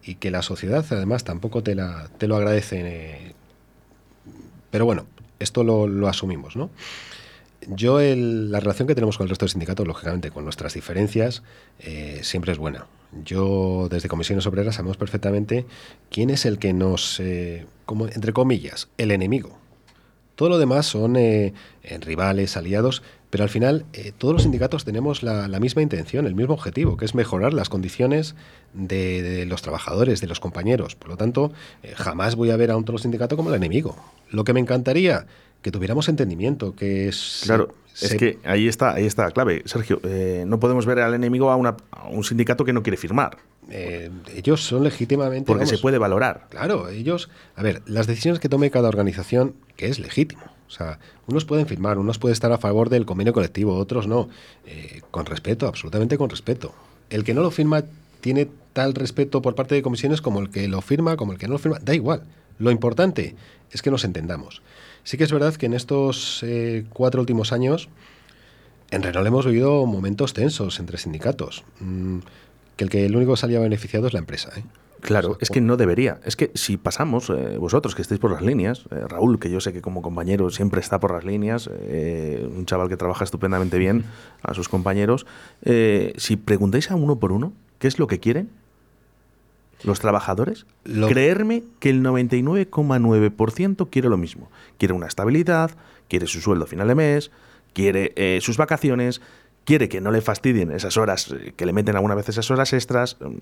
[0.02, 2.80] y que la sociedad además tampoco te, la, te lo agradece.
[2.82, 3.34] Eh,
[4.70, 5.04] pero bueno,
[5.40, 6.70] esto lo, asumimos, ¿no?
[7.68, 11.42] Yo, la relación que tenemos con el resto de sindicatos, lógicamente, con nuestras diferencias,
[12.22, 12.86] siempre es buena.
[13.24, 15.66] Yo, desde Comisiones Obreras, sabemos perfectamente
[16.10, 19.58] quién es el que nos, eh, como, entre comillas, el enemigo.
[20.34, 21.52] Todo lo demás son eh,
[22.00, 23.84] rivales, aliados, pero al final
[24.18, 28.34] todos los sindicatos tenemos la, misma intención, el mismo objetivo, que es mejorar las condiciones
[28.72, 30.94] de, los trabajadores, de los compañeros.
[30.96, 31.52] Por lo tanto,
[31.96, 33.96] jamás voy a ver a un sindicato como el enemigo.
[34.30, 35.26] Lo que me encantaría
[35.64, 37.40] que tuviéramos entendimiento, que es...
[37.44, 39.62] Claro, es que ahí está, ahí está la clave.
[39.64, 43.38] Sergio, eh, no podemos ver al enemigo a, un sindicato que no quiere firmar.
[43.70, 45.46] Eh, ellos son legítimamente...
[45.46, 46.48] Porque se puede valorar.
[46.50, 47.30] Claro, ellos...
[47.56, 50.42] A ver, las decisiones que tome cada organización, que es legítimo.
[50.68, 50.98] O sea,
[51.28, 54.28] unos pueden firmar, unos pueden estar a favor del convenio colectivo, otros no.
[54.66, 56.74] Eh, con respeto, absolutamente con respeto.
[57.08, 57.84] El que no lo firma
[58.20, 61.46] tiene tal respeto por parte de comisiones como el que lo firma, como el que
[61.46, 61.78] no lo firma.
[61.82, 62.24] Da igual.
[62.58, 63.34] Lo importante
[63.70, 64.60] es que nos entendamos.
[65.04, 67.90] Sí que es verdad que en estos eh, cuatro últimos años
[68.90, 71.64] en Renault hemos vivido momentos tensos entre sindicatos.
[71.80, 72.18] Mm,
[72.76, 74.50] que el que el único que salía beneficiado es la empresa.
[74.56, 74.64] ¿eh?
[75.00, 76.20] Claro, es que no debería.
[76.24, 79.74] Es que si pasamos, eh, vosotros que estáis por las líneas, Raúl, que yo sé
[79.74, 84.04] que como compañero siempre está por las líneas, un chaval que trabaja estupendamente bien
[84.42, 85.26] a sus compañeros,
[86.16, 88.48] si preguntáis a uno por uno qué es lo que quieren,
[89.84, 94.50] los trabajadores, creerme que el 99,9% quiere lo mismo.
[94.78, 95.70] Quiere una estabilidad,
[96.08, 97.30] quiere su sueldo a final de mes,
[97.74, 99.20] quiere eh, sus vacaciones,
[99.64, 102.72] quiere que no le fastidien esas horas, eh, que le meten alguna vez esas horas
[102.72, 103.16] extras.
[103.20, 103.36] Mm,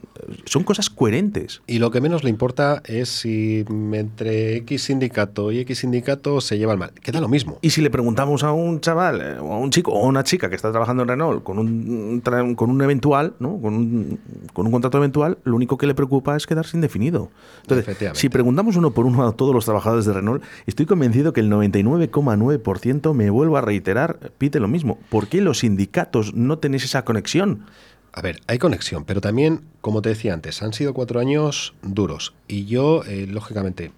[0.44, 1.62] son cosas coherentes.
[1.66, 6.58] Y lo que menos le importa es si entre X sindicato y X sindicato se
[6.58, 6.92] llevan mal.
[7.02, 7.58] Queda lo mismo.
[7.60, 10.24] Y si le preguntamos a un chaval, eh, o a un chico, o a una
[10.24, 12.22] chica que está trabajando en Renault con un,
[12.56, 13.60] con un eventual, ¿no?
[13.60, 14.20] con, un,
[14.52, 17.30] con un contrato eventual, lo único que le preocupa es quedarse indefinido.
[17.62, 21.40] Entonces, si preguntamos uno por uno a todos los trabajadores de Renault, estoy convencido que
[21.40, 24.98] el 99,9% me vuelvo a reiterar, pide lo mismo.
[25.10, 27.66] ¿Por qué los sindicatos no tenéis esa conexión.
[28.12, 32.34] A ver, hay conexión, pero también, como te decía antes, han sido cuatro años duros.
[32.46, 33.90] Y yo, eh, lógicamente,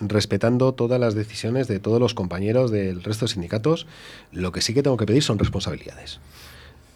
[0.00, 3.86] respetando todas las decisiones de todos los compañeros del resto de sindicatos,
[4.32, 6.20] lo que sí que tengo que pedir son responsabilidades.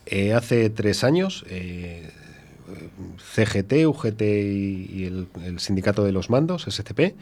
[0.07, 2.11] Eh, hace tres años, eh,
[3.35, 7.15] CGT, UGT y, el, sindicato de los mandos, SCP,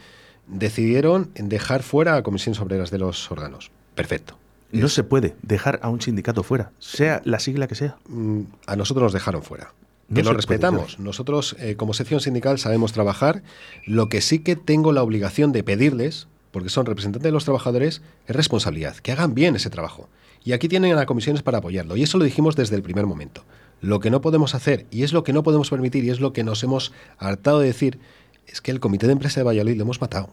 [0.47, 3.71] decidieron dejar fuera a comisiones obreras de los órganos.
[3.95, 4.40] Perfecto.
[4.71, 7.97] No se puede dejar a un sindicato fuera, sea la sigla que sea.
[8.07, 9.73] Mm, a nosotros nos dejaron fuera.
[10.13, 10.99] Que lo respetamos.
[10.99, 13.43] Nosotros, eh, como sección sindical, sabemos trabajar.
[13.85, 18.01] Lo que sí que tengo la obligación de pedirles, porque son representantes de los trabajadores,
[18.27, 20.09] es responsabilidad, que hagan bien ese trabajo.
[20.43, 21.95] Y aquí tienen a comisiones para apoyarlo.
[21.95, 23.45] Y eso lo dijimos desde el primer momento.
[23.79, 26.33] Lo que no podemos hacer, y es lo que no podemos permitir, y es lo
[26.33, 27.99] que nos hemos hartado de decir,
[28.47, 30.29] es que el Comité de Empresa de Valladolid lo hemos matado.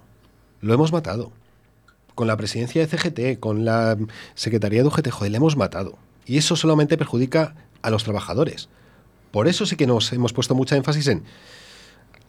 [0.60, 1.30] Lo hemos matado
[2.18, 3.96] con la presidencia de CGT, con la
[4.34, 5.98] Secretaría de UGT, joder, le hemos matado.
[6.26, 8.68] Y eso solamente perjudica a los trabajadores.
[9.30, 11.22] Por eso sí que nos hemos puesto mucha énfasis en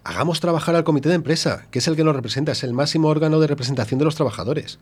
[0.04, 3.08] hagamos trabajar al comité de empresa, que es el que nos representa, es el máximo
[3.08, 4.78] órgano de representación de los trabajadores.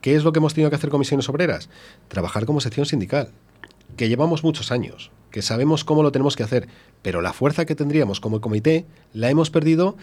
[0.00, 1.68] ¿Qué es lo que hemos tenido que hacer comisiones obreras?
[2.06, 3.32] Trabajar como sección sindical,
[3.96, 6.68] que llevamos muchos años, que sabemos cómo lo tenemos que hacer,
[7.02, 9.96] pero la fuerza que tendríamos como comité la hemos perdido,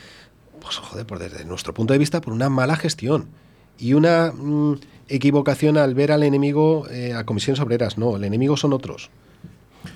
[0.60, 3.30] pues joder, por desde nuestro punto de vista, por una mala gestión
[3.78, 4.76] y una mm,
[5.08, 7.98] equivocación al ver al enemigo eh, a comisiones obreras.
[7.98, 9.10] No, el enemigo son otros.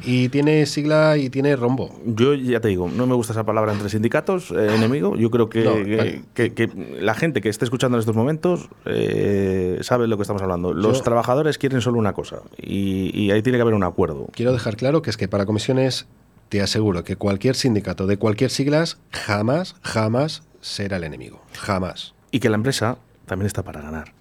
[0.04, 1.98] Y tiene sigla y tiene rombo.
[2.06, 5.16] Yo ya te digo, no me gusta esa palabra entre sindicatos, eh, enemigo.
[5.16, 10.18] Yo creo que, que, la gente que esté escuchando en estos momentos eh, sabe lo
[10.18, 10.74] que estamos hablando.
[10.74, 14.28] Los trabajadores quieren solo una cosa y, ahí tiene que haber un acuerdo.
[14.34, 16.06] Quiero dejar claro que es que para comisiones
[16.50, 21.42] te aseguro que cualquier sindicato de cualquier siglas jamás, jamás será el enemigo.
[21.54, 22.13] Jamás.
[22.32, 24.13] Y que la empresa también está para ganar.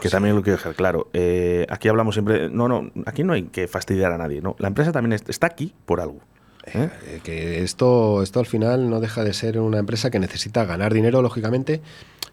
[0.00, 1.08] Que también lo quiero dejar claro.
[1.12, 2.48] Eh, aquí hablamos siempre.
[2.48, 4.40] No, no, aquí no hay que fastidiar a nadie.
[4.40, 4.56] ¿no?
[4.58, 6.20] La empresa también está aquí por algo.
[6.66, 6.88] ¿eh?
[7.06, 10.94] Eh, que esto, esto al final no deja de ser una empresa que necesita ganar
[10.94, 11.80] dinero, lógicamente.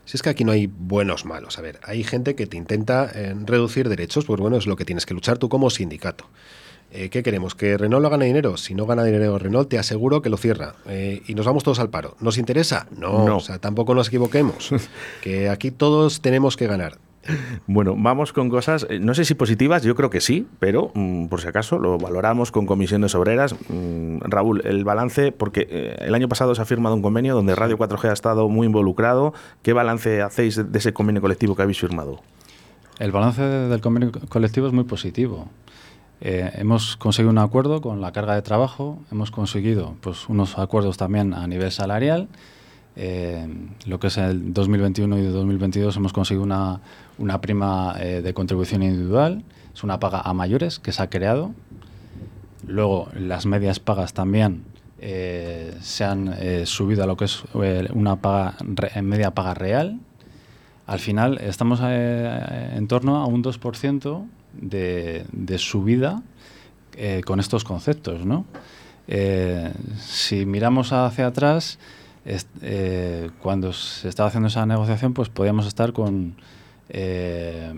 [0.06, 1.58] Si es que aquí no hay buenos malos.
[1.58, 3.12] A ver, hay gente que te intenta
[3.46, 6.26] reducir derechos, pues bueno, es lo que tienes que luchar tú como sindicato.
[6.93, 7.56] ¿Qué queremos?
[7.56, 8.56] ¿Que Renault lo gane dinero?
[8.58, 10.75] Si no gana dinero Renault, te aseguro que lo cierra.
[10.88, 12.15] y nos vamos todos al paro.
[12.19, 12.88] ¿Nos interesa?
[12.95, 13.25] No.
[13.25, 13.38] no.
[13.38, 14.69] O sea, tampoco nos equivoquemos.
[15.21, 16.99] que aquí todos tenemos que ganar.
[17.67, 21.27] Bueno, vamos con cosas, eh, no sé si positivas, yo creo que sí, pero mm,
[21.27, 23.56] por si acaso lo valoramos con comisiones obreras.
[23.69, 27.56] Mm, Raúl, el balance, porque eh, el año pasado se ha firmado un convenio donde
[27.56, 29.34] Radio 4G ha estado muy involucrado.
[29.62, 32.19] ¿Qué balance hacéis de ese convenio colectivo que habéis firmado?
[32.99, 35.49] El balance del convenio colectivo es muy positivo.
[36.25, 40.95] Eh, hemos conseguido un acuerdo con la carga de trabajo, hemos conseguido pues, unos acuerdos
[40.95, 42.29] también a nivel salarial.
[43.86, 46.79] lo que es el 2021 y 2022 hemos conseguido una,
[47.17, 51.51] una prima eh, de contribución individual, es una paga a mayores que se ha creado.
[52.65, 54.63] Luego, las medias pagas también
[54.99, 57.43] eh, se han eh, subido a lo que es
[57.93, 58.55] una paga
[59.01, 59.99] media paga real.
[60.88, 66.22] Al final, estamos en torno a un 2% de, de subida
[67.26, 68.26] con estos conceptos.
[68.26, 68.46] ¿no?
[70.00, 71.80] si miramos hacia atrás,
[73.42, 76.36] cuando se estaba haciendo esa negociación, pues podíamos estar con
[76.89, 77.74] eh,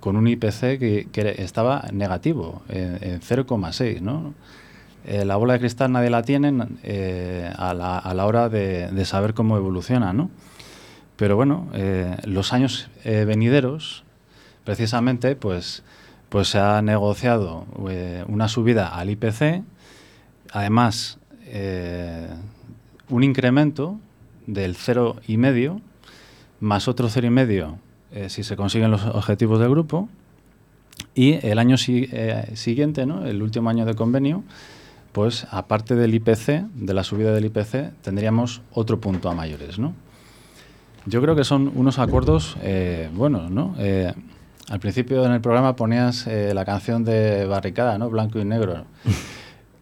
[0.00, 4.00] con un IPC que, estaba negativo, en, 0,6.
[4.00, 4.32] ¿no?
[5.04, 9.58] Eh, la bola de cristal nadie la tiene eh, a, la, hora de, saber cómo
[9.58, 10.14] evoluciona.
[10.14, 10.30] ¿no?
[11.16, 11.68] Pero bueno,
[12.24, 14.04] los años venideros,
[14.64, 15.82] precisamente, pues,
[16.28, 17.66] pues se ha negociado
[18.28, 19.62] una subida al IPC,
[20.52, 21.18] además
[23.08, 23.98] un incremento
[24.46, 25.80] del 0,5
[26.60, 27.76] más otro 0,5
[28.12, 30.08] eh, si se consiguen los objetivos del grupo.
[31.14, 33.26] Y el año eh, siguiente, ¿no?
[33.26, 34.44] el último año de convenio,
[35.12, 39.78] pues aparte del IPC, de la subida del IPC, tendríamos otro punto a mayores.
[39.78, 39.94] ¿no?
[41.06, 43.50] Yo creo que son unos acuerdos eh, buenos.
[43.50, 43.74] ¿no?
[44.70, 48.08] Al principio en el programa ponías la canción de Barricada, ¿no?
[48.08, 48.86] Blanco y Negro.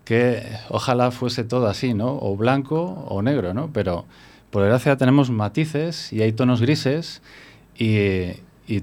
[0.09, 2.18] que ojalá fuese todo así, ¿no?
[2.22, 3.68] O blanco o negro, ¿no?
[3.74, 4.07] Pero
[4.51, 7.20] por desgracia tenemos matices y hay tonos grises
[7.77, 8.33] y,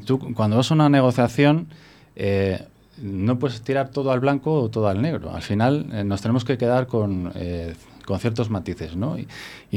[0.05, 1.67] tú cuando vas a una negociación
[2.15, 2.63] eh,
[3.01, 5.33] no puedes tirar todo al blanco o todo al negro.
[5.33, 7.73] Al final eh, nos tenemos que quedar con, eh,
[8.05, 8.95] con ciertos matices.
[8.95, 9.17] ¿no?
[9.17, 9.27] Y,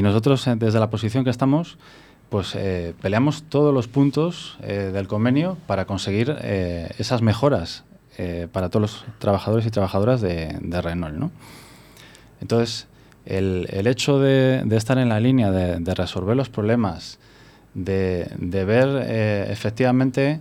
[0.03, 1.79] nosotros desde la posición que estamos
[2.31, 2.57] pues
[3.01, 6.37] peleamos todos los puntos del convenio para conseguir
[6.99, 7.85] esas mejoras
[8.53, 11.17] para todos los trabajadores y trabajadoras de, Renault.
[11.17, 11.31] ¿no?
[12.41, 12.87] Entonces,
[13.29, 17.19] el, hecho de, estar en la línea de, resolver los problemas
[17.75, 20.41] de, ver eh, efectivamente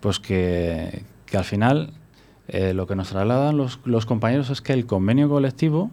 [0.00, 1.92] pues que, al final
[2.48, 5.90] eh, lo que nos trasladan los, compañeros es que el convenio colectivo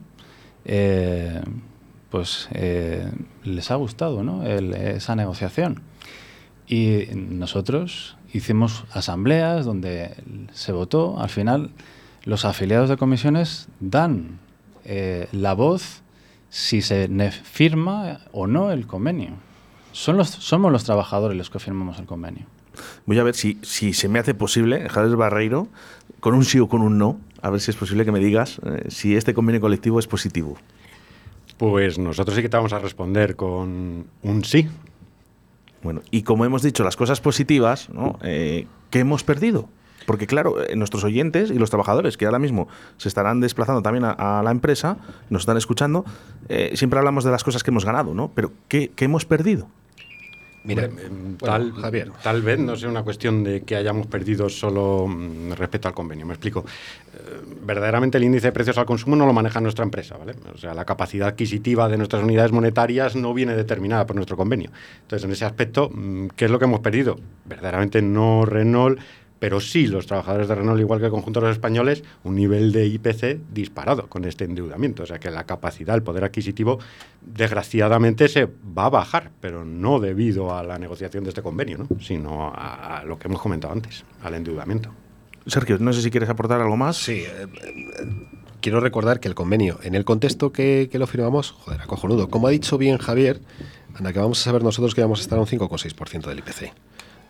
[2.51, 4.45] eh, pues les ha gustado ¿no?
[4.45, 5.81] esa negociación.
[6.67, 10.15] Y nosotros hicimos asambleas donde
[10.53, 11.71] se votó, al final
[12.23, 14.39] los afiliados de comisiones dan
[14.85, 16.01] la voz
[16.49, 17.09] si se
[17.43, 19.31] firma o no el convenio.
[19.91, 22.45] Son los, somos los trabajadores los que firmamos el convenio.
[23.05, 25.67] Voy a ver si, si se me hace posible, Javier Barreiro,
[26.19, 28.59] con un sí o con un no, a ver si es posible que me digas
[28.63, 30.57] eh, si este convenio colectivo es positivo.
[31.61, 34.67] Pues nosotros sí que te vamos a responder con un sí.
[35.83, 38.17] Bueno, y como hemos dicho las cosas positivas, ¿no?
[38.23, 39.69] Eh, ¿qué hemos perdido?
[40.07, 44.05] Porque claro, eh, nuestros oyentes y los trabajadores que ahora mismo se estarán desplazando también
[44.05, 44.97] a, la empresa,
[45.29, 46.03] nos están escuchando,
[46.73, 48.31] siempre hablamos de las cosas que hemos ganado, ¿no?
[48.33, 49.67] Pero ¿qué, qué hemos perdido?
[50.63, 50.89] Mira,
[51.39, 52.11] tal, Javier.
[52.21, 56.25] tal vez no sea una cuestión de que hayamos perdido solo mm, respecto al convenio.
[56.25, 56.65] Me explico.
[57.63, 60.33] Verdaderamente el índice de precios al consumo no lo maneja nuestra empresa, ¿vale?
[60.53, 64.71] O sea, la capacidad adquisitiva de nuestras unidades monetarias no viene determinada por nuestro convenio.
[65.01, 67.19] Entonces, en ese aspecto, mm, ¿qué es lo que hemos perdido?
[67.45, 68.99] Verdaderamente no Renault
[69.41, 72.71] pero sí los trabajadores de Renault, igual que el conjunto de los españoles, un nivel
[72.71, 75.01] de IPC disparado con este endeudamiento.
[75.01, 76.77] O sea que la capacidad, el poder adquisitivo,
[77.21, 81.87] desgraciadamente se va a bajar, pero no debido a la negociación de este convenio, ¿no?
[81.99, 84.91] sino a, lo que hemos comentado antes, al endeudamiento.
[85.47, 86.97] Sergio, no sé si quieres aportar algo más.
[86.97, 87.23] Sí.
[87.25, 87.47] Eh,
[88.61, 92.29] quiero recordar que el convenio, en el contexto que, que lo firmamos, joder, acojonudo.
[92.29, 93.41] Como ha dicho bien Javier,
[93.95, 96.73] anda que vamos a saber nosotros que vamos a estar a un 5,6% del IPC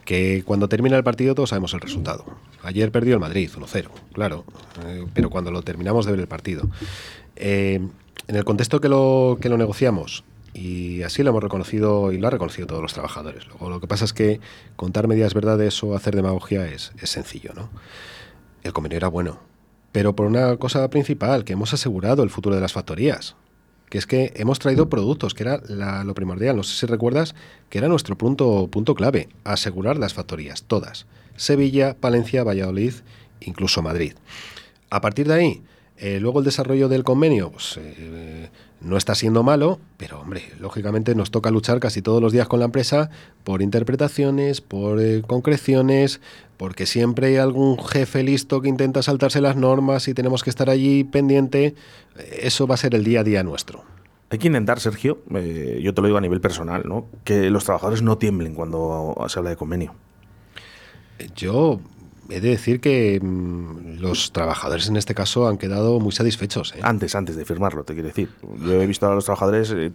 [0.05, 2.25] que cuando termina el partido todos sabemos el resultado.
[2.63, 4.45] Ayer perdió el Madrid 1-0, claro,
[4.85, 6.69] eh, pero cuando lo terminamos de ver el partido.
[7.35, 7.79] Eh,
[8.27, 12.27] en el contexto que lo, que lo negociamos, y así lo hemos reconocido y lo
[12.27, 13.47] ha reconocido todos los trabajadores.
[13.47, 14.39] Luego, lo que pasa es que
[14.75, 17.69] contar medias verdades o hacer demagogia es, es sencillo, ¿no?
[18.63, 19.39] El convenio era bueno,
[19.91, 23.35] pero por una cosa principal, que hemos asegurado el futuro de las factorías
[23.91, 25.61] que es que hemos traído productos, que era
[26.05, 26.55] lo primordial.
[26.55, 27.35] No sé si recuerdas
[27.69, 31.07] que era nuestro punto, punto clave, asegurar las factorías, todas.
[31.35, 32.93] Sevilla, Palencia, Valladolid,
[33.41, 34.13] incluso Madrid.
[34.89, 35.61] A partir de ahí,
[35.97, 38.49] eh, luego el desarrollo del convenio pues, eh,
[38.81, 42.59] no está siendo malo, pero hombre, lógicamente nos toca luchar casi todos los días con
[42.59, 43.09] la empresa
[43.43, 46.19] por interpretaciones, por eh, concreciones,
[46.57, 50.69] porque siempre hay algún jefe listo que intenta saltarse las normas y tenemos que estar
[50.69, 51.75] allí pendiente.
[52.39, 53.83] Eso va a ser el día a día nuestro.
[54.29, 57.05] Hay que intentar, Sergio, yo te lo digo a nivel personal, ¿no?
[57.23, 59.93] que los trabajadores no tiemblen cuando se habla de convenio.
[61.35, 61.81] Yo
[62.31, 66.73] he de decir que mm, los trabajadores en este caso han quedado muy satisfechos.
[66.75, 66.79] ¿eh?
[66.81, 68.29] Antes, antes de firmarlo, te quiero decir.
[68.65, 69.91] Yo he visto a los trabajadores eh,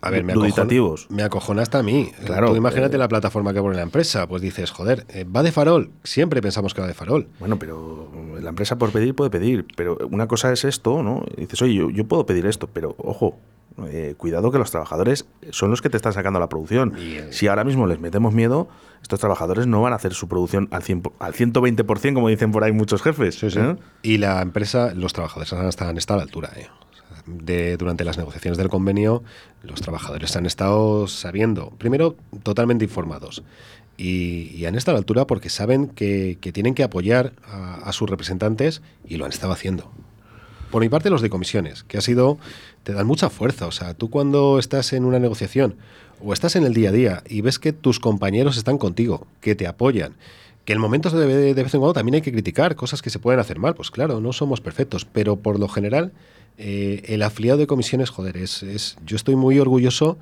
[0.00, 1.06] a ver, me duditativos.
[1.10, 2.10] me acojona hasta a mí.
[2.24, 2.54] Claro.
[2.54, 4.26] imagínate eh, la plataforma que pone la empresa.
[4.26, 5.90] Pues dices, joder, va de farol.
[6.02, 7.28] Siempre pensamos que va de farol.
[7.38, 9.66] Bueno, pero la empresa por pedir puede pedir.
[9.76, 11.24] Pero una cosa es esto, ¿no?
[11.36, 13.38] dices, oye, yo puedo pedir esto, pero ojo,
[13.88, 16.94] eh, cuidado que los trabajadores son los que te están sacando la producción.
[17.30, 18.68] Si ahora mismo les metemos miedo,
[19.02, 22.62] estos trabajadores no van a hacer su producción al, 100, al 120%, como dicen por
[22.62, 23.42] ahí muchos jefes.
[23.42, 23.76] ¿eh?
[24.02, 26.50] Y la empresa, los trabajadores han estado, a la altura.
[26.56, 26.68] ¿eh?
[27.26, 29.24] De, durante las negociaciones del convenio,
[29.62, 33.42] los trabajadores han estado sabiendo, primero, totalmente informados.
[33.96, 38.82] Y, han estado a la altura porque saben que, tienen que apoyar a sus representantes
[39.06, 39.90] y lo han estado haciendo.
[40.74, 42.36] Por mi parte, los de comisiones, que ha sido,
[42.82, 43.68] te dan mucha fuerza.
[43.68, 45.76] O sea, tú cuando estás en una negociación
[46.20, 49.54] o estás en el día a día y ves que tus compañeros están contigo, que
[49.54, 50.16] te apoyan,
[50.64, 53.20] que en momentos de, de vez en cuando también hay que criticar cosas que se
[53.20, 56.10] pueden hacer mal, pues claro, no somos perfectos, pero por lo general,
[56.58, 60.18] eh, el afiliado de comisiones, joder, es, yo estoy muy orgulloso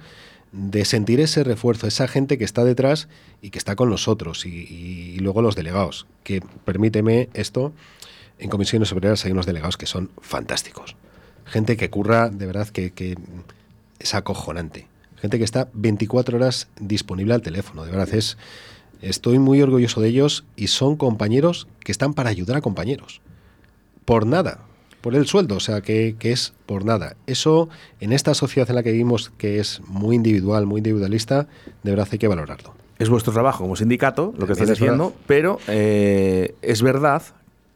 [0.53, 3.09] de sentir ese refuerzo, esa gente que está detrás
[3.41, 7.73] y que está con nosotros, y, y luego los delegados, que permíteme esto,
[8.43, 10.97] en comisiones obreras hay unos delegados que son fantásticos.
[11.45, 13.17] Gente que curra, de verdad, que,
[14.01, 14.89] es acojonante.
[15.17, 17.85] Gente que está 24 horas disponible al teléfono.
[17.85, 18.37] De verdad, es,
[19.01, 23.21] estoy muy orgulloso de ellos y son compañeros que están para ayudar a compañeros.
[24.05, 24.59] Por nada,
[25.01, 27.15] por el sueldo, o sea, que, es por nada.
[27.29, 27.69] Eso,
[28.01, 31.47] en esta sociedad en la que vivimos, que es muy individual, muy individualista,
[31.85, 32.75] de verdad hay que valorarlo.
[32.99, 37.23] Es vuestro trabajo como sindicato, lo que estás diciendo, pero eh, es verdad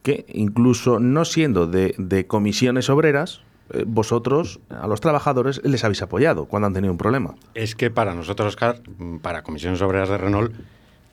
[0.07, 3.41] que incluso no siendo de, comisiones obreras,
[3.73, 7.35] eh, vosotros a los trabajadores les habéis apoyado cuando han tenido un problema.
[7.55, 8.79] Es que para nosotros, Oscar,
[9.21, 10.53] para comisiones obreras de Renault,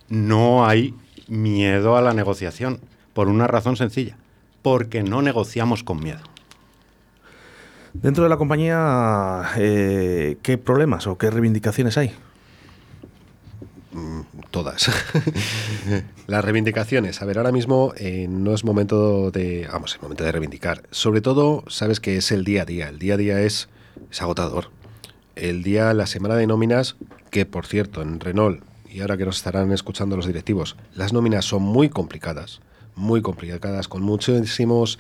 [0.09, 0.95] no hay
[1.27, 2.79] miedo a la negociación,
[3.15, 4.17] por una razón sencilla,
[4.63, 6.21] porque no negociamos con miedo.
[7.95, 12.13] Dentro de la compañía, eh, ¿qué problemas o qué reivindicaciones hay?
[13.95, 14.91] Mm, todas.
[16.27, 17.23] Las reivindicaciones.
[17.23, 19.69] A ver, ahora mismo eh, no es momento de.
[19.73, 20.83] Vamos, es momento de reivindicar.
[20.91, 22.89] Sobre todo, sabes que es el día a día.
[22.89, 23.69] El día a día es,
[24.11, 24.71] es agotador.
[25.37, 26.97] El día, la semana de nóminas,
[27.31, 31.45] que por cierto, en Renault, y ahora que nos estarán escuchando los directivos, las nóminas
[31.45, 32.61] son muy complicadas.
[32.97, 34.99] Muy complicadas, con muchísimos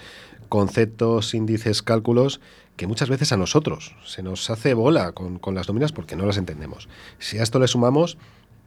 [0.49, 2.41] conceptos, índices, cálculos
[2.77, 6.27] que muchas veces a nosotros se nos hace bola con, con las nóminas porque no
[6.27, 6.89] las entendemos.
[7.19, 8.19] Si a esto le sumamos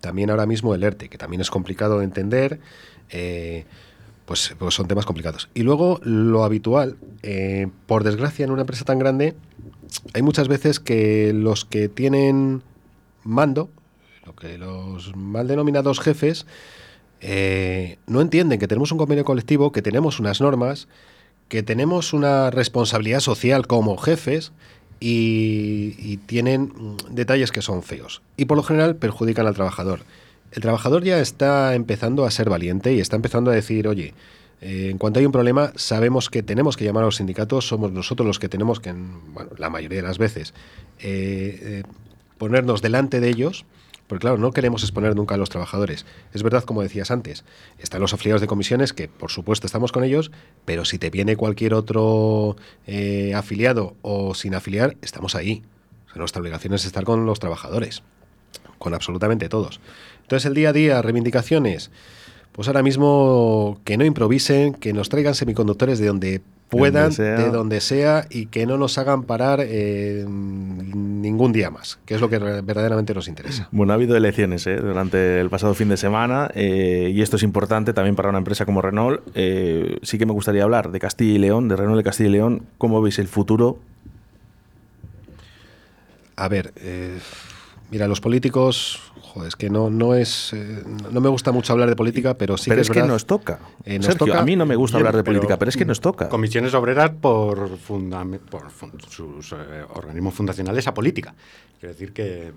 [0.02, 2.60] también ahora mismo el ERTE, que también es complicado de entender,
[3.10, 3.66] eh,
[4.26, 5.50] pues, pues, son temas complicados.
[5.54, 9.36] Y luego lo habitual, eh, por desgracia en una empresa tan grande,
[10.14, 12.62] hay muchas veces que los que tienen
[13.24, 13.70] mando,
[14.26, 16.45] lo que los mal denominados jefes,
[17.22, 20.88] eh, no entienden que tenemos un convenio colectivo, que tenemos unas normas,
[21.48, 24.52] que tenemos una responsabilidad social como jefes
[25.00, 26.74] y, tienen
[27.10, 28.22] detalles que son feos.
[28.36, 30.02] Y por lo general perjudican al trabajador.
[30.52, 34.14] El trabajador ya está empezando a ser valiente y está empezando a decir, oye,
[34.62, 37.91] eh, en cuanto hay un problema, sabemos que tenemos que llamar a los sindicatos, somos
[37.91, 40.54] nosotros los que tenemos que, bueno, la mayoría de las veces,
[41.00, 41.84] eh, eh,
[42.38, 43.66] ponernos delante de ellos
[44.08, 46.05] porque claro, no queremos exponer nunca a los trabajadores.
[46.34, 47.43] Es verdad, como decías antes,
[47.78, 50.32] están los afiliados de comisiones, que por supuesto estamos con ellos,
[50.66, 52.55] pero si te viene cualquier otro
[52.86, 55.64] eh, afiliado o sin afiliar, estamos ahí.
[56.16, 58.01] nuestra obligación es estar con los trabajadores,
[58.80, 59.80] con absolutamente todos.
[60.22, 61.91] Entonces el día a día, reivindicaciones,
[62.53, 67.82] pues ahora mismo que no improvisen, que nos traigan semiconductores de donde puedan, de donde
[67.82, 70.26] sea, y que no nos hagan parar eh,
[71.28, 73.67] ningún día más, que es lo que verdaderamente nos interesa.
[73.71, 74.78] Bueno, ha habido elecciones ¿eh?
[74.78, 78.65] durante el pasado fin de semana eh, y esto es importante también para una empresa
[78.65, 79.21] como Renault.
[79.36, 82.63] sí que me gustaría hablar de Castilla y León, de Renault de Castilla y León.
[82.78, 83.80] ¿Cómo veis el futuro?
[86.36, 86.73] A ver,
[87.91, 89.11] mira, los políticos
[89.46, 90.54] es que no, no es.
[90.54, 93.26] Eh, no me gusta mucho hablar de política, pero sí pero que es, que nos
[93.26, 93.60] toca.
[93.86, 94.00] Eh,
[94.34, 96.30] a mí no me gusta hablar de política, pero es que nos toca.
[96.30, 98.64] Comisiones obreras por, por
[99.10, 99.56] sus eh,
[99.94, 101.34] organismos fundacionales a política.
[101.80, 102.52] Quiero decir que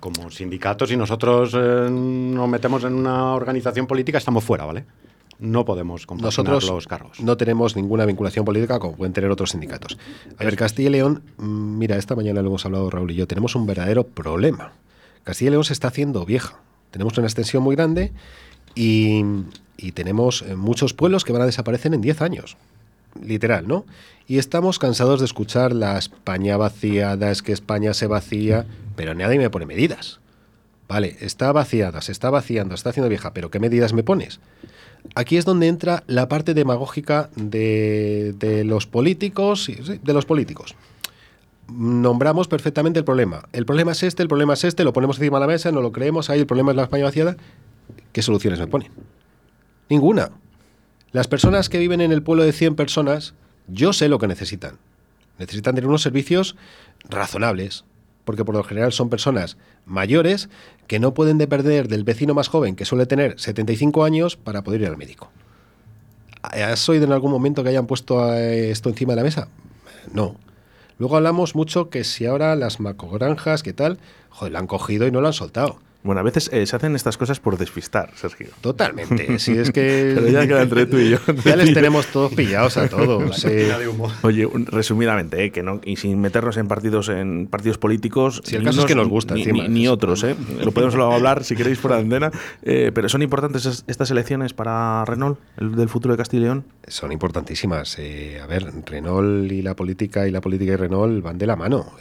[0.00, 4.84] como sindicatos y nosotros nos metemos en una organización política, estamos fuera, ¿vale?
[5.38, 7.20] no podemos Nosotros los cargos.
[7.20, 9.98] No tenemos ninguna vinculación política como pueden tener otros sindicatos.
[10.38, 13.26] A ver, Castilla y León, mm, mira, esta mañana lo hemos hablado Raúl y yo,
[13.26, 14.72] tenemos un verdadero problema.
[15.26, 16.60] Castilla y León se está haciendo vieja.
[16.92, 18.12] Tenemos una extensión muy grande
[18.76, 19.24] y,
[19.92, 22.56] tenemos eh, muchos pueblos que van a desaparecer en 10 años.
[23.20, 23.84] Literal, ¿no?
[24.28, 29.38] Y estamos cansados de escuchar la España vaciada, es que España se vacía, pero nadie
[29.38, 30.20] me pone medidas.
[30.86, 34.38] Vale, está vaciada, se está vaciando, está haciendo vieja, pero ¿qué medidas me pones?
[35.16, 40.76] Aquí es donde entra la parte demagógica de, de los políticos, de los políticos
[41.68, 43.48] nombramos perfectamente el problema.
[43.52, 45.80] El problema es este, el problema es este, lo ponemos encima de la mesa, no
[45.80, 47.36] lo creemos, ahí el problema es la España vaciada.
[48.12, 48.90] ¿Qué soluciones me ponen?
[49.88, 50.30] Ninguna.
[51.12, 53.34] Las personas que viven en el pueblo de 100 personas,
[53.68, 54.78] yo sé lo que necesitan.
[55.38, 56.56] Necesitan tener unos servicios
[57.08, 57.84] razonables,
[58.24, 60.48] porque por lo general son personas mayores
[60.86, 64.82] que no pueden depender del vecino más joven, que suele tener 75 años, para poder
[64.82, 65.30] ir al médico.
[66.42, 69.48] ¿Has oído en algún momento que hayan puesto esto encima de la mesa?
[70.12, 70.36] No.
[70.98, 73.98] Luego hablamos mucho que si ahora las macogranjas, ¿qué tal?
[74.30, 75.78] Joder, la han cogido y no la han soltado.
[76.06, 78.48] Bueno, a veces eh, se hacen estas cosas por despistar, Sergio.
[78.60, 79.26] Totalmente.
[79.46, 80.12] Si es que.
[80.14, 81.18] Pero ya queda entre tú y yo.
[81.44, 83.44] ya les tenemos todos pillados a todos.
[84.22, 88.40] Oye, resumidamente, eh, que no, y sin meternos en partidos en partidos políticos.
[88.44, 90.36] Si el caso es que nos gusta, ni, Ni, otros, ¿eh?
[90.64, 92.30] Lo podemos hablar si queréis por antena.
[92.62, 96.64] Eh, pero ¿son importantes estas elecciones para Renault, el del futuro de Castilla y León?
[96.86, 97.98] Son importantísimas.
[97.98, 101.56] Eh, a ver, Renault y la política y la política y Renault van de la
[101.56, 101.92] mano.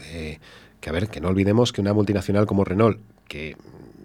[0.80, 3.56] que a ver, que no olvidemos que una multinacional como Renault, que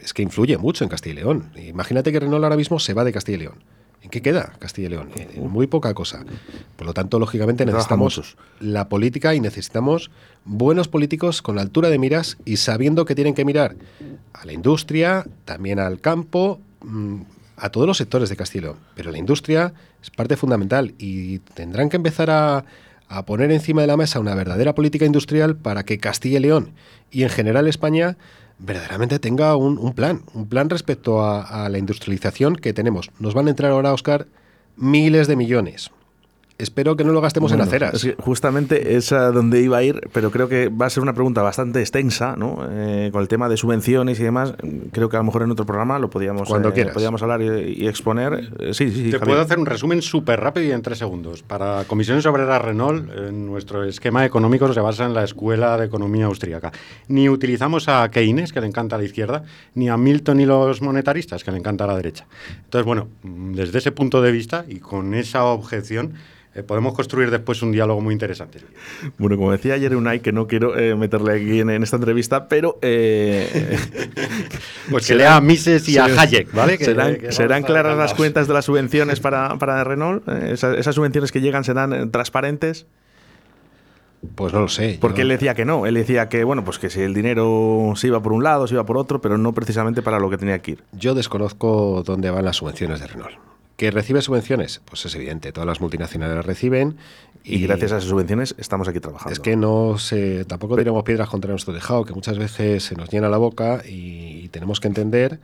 [0.02, 1.50] es que influye mucho en Castilla y León.
[1.56, 3.64] Imagínate que Renault ahora mismo se va de Castilla y León.
[4.02, 5.10] ¿En qué queda Castilla y León?
[5.14, 6.24] En muy poca cosa.
[6.76, 10.10] Por lo tanto, lógicamente necesitamos la política y necesitamos
[10.44, 13.76] buenos políticos con altura de miras y sabiendo que tienen que mirar
[14.32, 17.20] a la industria, también al campo, mm,
[17.56, 18.76] a todos los sectores de Castilla y León.
[18.94, 22.64] Pero la industria es parte fundamental y tendrán que empezar a,
[23.10, 26.70] a poner encima de la mesa una verdadera política industrial para que Castilla y León
[27.10, 28.16] y en general España
[28.60, 33.10] verdaderamente tenga un, plan, un plan respecto a, a, la industrialización que tenemos.
[33.18, 34.26] Nos van a entrar ahora, Oscar,
[34.76, 35.90] miles de millones
[36.60, 38.06] espero que no lo gastemos en aceras.
[38.18, 41.42] justamente es a donde iba a ir, pero creo que va a ser una pregunta
[41.42, 42.58] bastante extensa, ¿no?
[42.70, 44.54] Eh, con el tema de subvenciones y demás.
[44.92, 47.86] Creo que a lo mejor en otro programa lo podíamos, Cuando eh, podíamos hablar y,
[47.86, 48.50] exponer.
[48.58, 51.42] Eh, sí, sí, Te puedo hacer un resumen súper rápido y en tres segundos.
[51.42, 56.26] Para Comisiones Obreras Renault, en nuestro esquema económico se basa en la Escuela de Economía
[56.26, 56.72] Austríaca.
[57.08, 59.44] Ni utilizamos a Keynes, que le encanta a la izquierda,
[59.74, 62.26] ni a Milton y los monetaristas, que le encanta a la derecha.
[62.64, 66.14] Entonces, bueno, desde ese punto de vista y con esa objeción,
[66.52, 68.58] eh, podemos construir después un diálogo muy interesante.
[69.18, 72.78] Bueno, como decía ayer Unai, que no quiero eh, meterle aquí en, esta entrevista, pero...
[72.82, 73.78] Eh,
[74.90, 76.76] pues que lea a Mises y a Hayek, ¿vale?
[76.78, 80.28] serán, claras las cuentas de las subvenciones para, para Renault?
[80.28, 82.86] Esas, subvenciones que llegan serán transparentes?
[84.34, 84.98] Pues no lo sé.
[85.00, 85.86] Porque él decía que no.
[85.86, 88.74] Él decía que, bueno, pues que si el dinero se iba por un lado, se
[88.74, 90.84] iba por otro, pero no precisamente para lo que tenía que ir.
[90.92, 93.50] Yo desconozco dónde van las subvenciones de Renault.
[93.80, 94.82] ¿Que recibe subvenciones?
[94.84, 96.98] Pues es evidente, todas las multinacionales las reciben.
[97.42, 99.32] Y, gracias a esas subvenciones estamos aquí trabajando.
[99.32, 103.08] Es que no se, tampoco tenemos piedras contra nuestro tejado, que muchas veces se nos
[103.08, 105.40] llena la boca y, tenemos que entender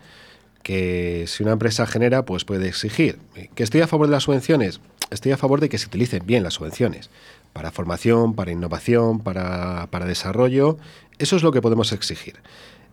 [0.62, 3.18] que si una empresa genera, pues puede exigir.
[3.55, 4.82] ¿Que estoy a favor de las subvenciones?
[5.09, 7.09] estoy a favor de que se utilicen bien las subvenciones
[7.55, 10.76] para formación, para innovación, para, desarrollo.
[11.18, 12.34] Eso es lo que podemos exigir.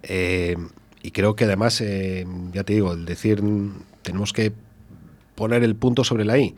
[0.03, 0.55] Eh,
[1.01, 3.43] y creo que además, eh, ya te digo, el decir,
[4.03, 4.53] tenemos que
[5.35, 6.55] poner el punto sobre la I.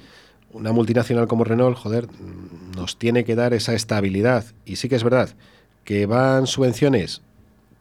[0.51, 2.07] Una multinacional como Renault, joder,
[2.75, 4.45] nos tiene que dar esa estabilidad.
[4.65, 5.29] Y sí que es verdad
[5.83, 7.21] que van subvenciones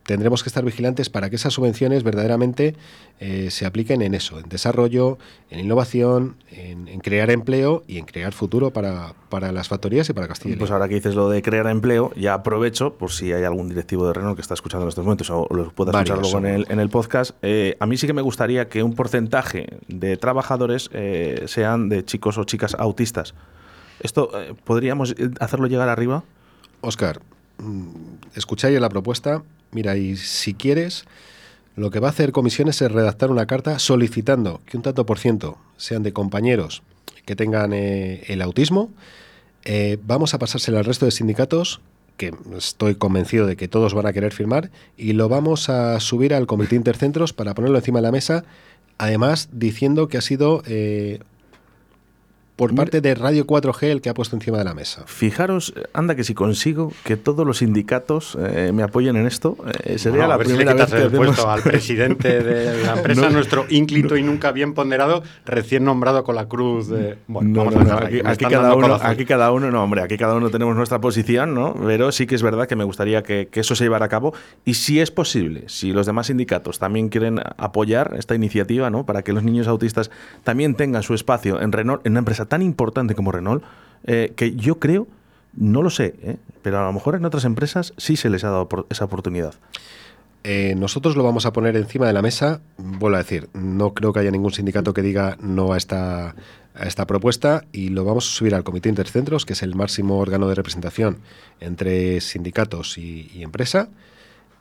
[0.05, 2.77] tendremos que estar vigilantes para que esas subvenciones verdaderamente
[3.21, 5.19] eh, se apliquen en eso, en desarrollo,
[5.51, 10.29] en innovación, en, crear empleo y en crear futuro para, para, las factorías y para
[10.29, 13.69] Castilla Pues ahora que dices lo de crear empleo, ya aprovecho, por si hay algún
[13.69, 16.47] directivo de Renault que está escuchando en estos momentos o lo pueda escuchar luego en
[16.47, 20.17] el, en el podcast, eh, a mí sí que me gustaría que un porcentaje de
[20.17, 23.35] trabajadores eh, sean de chicos o chicas autistas.
[24.01, 24.31] ¿Esto
[24.65, 26.25] podríamos hacerlo llegar arriba?
[26.81, 27.21] Oscar,
[27.59, 27.89] mm,
[28.35, 29.43] escucháis la propuesta,
[29.75, 31.05] Mira, y si quieres,
[31.77, 35.19] lo que va a hacer comisiones es redactar una carta solicitando que un tanto por
[35.19, 36.83] ciento sean de compañeros
[37.27, 38.91] que tengan eh, el autismo.
[39.65, 41.81] Eh, vamos a pasárselo al resto de sindicatos
[42.17, 46.33] que estoy convencido de que todos van a querer firmar, y lo vamos a subir
[46.33, 48.45] al comité intercentros para ponerlo encima de la mesa,
[48.99, 51.19] además diciendo que ha sido eh,
[52.57, 55.03] por parte de Radio 4G el que ha puesto encima de la mesa.
[55.07, 59.99] Fijaros, anda que si consigo que todos los sindicatos eh, me apoyen en esto, eh,
[59.99, 64.23] sería la primera vez que el puesto al presidente de la empresa, nuestro ínclito y
[64.23, 67.19] nunca bien ponderado, recién nombrado con la cruz de...
[67.27, 70.51] Bueno, vamos a aquí, aquí, cada uno, aquí cada uno, no, hombre, aquí cada uno
[70.51, 71.75] tenemos nuestra posición, ¿no?
[71.85, 74.33] Pero sí que es verdad que me gustaría que, que eso se llevara a cabo
[74.65, 79.05] y si es posible, si los demás sindicatos también quieren apoyar esta iniciativa, ¿no?
[79.05, 80.11] Para que los niños autistas
[80.45, 83.63] también tengan su espacio en Renault, en una empresa tan importante como Renault,
[84.07, 85.07] eh, que yo creo,
[85.57, 88.51] no lo sé, eh, pero a lo mejor en otras empresas sí se les ha
[88.51, 89.55] dado esa oportunidad.
[90.47, 92.61] Eh, nosotros lo vamos a poner encima de la mesa.
[92.77, 96.35] Vuelvo a decir, no creo que haya ningún sindicato que diga no a esta,
[96.75, 100.19] a esta propuesta y lo vamos a subir al Comité Intercentros, que es el máximo
[100.19, 101.21] órgano de representación
[101.61, 103.89] entre sindicatos y, y empresa.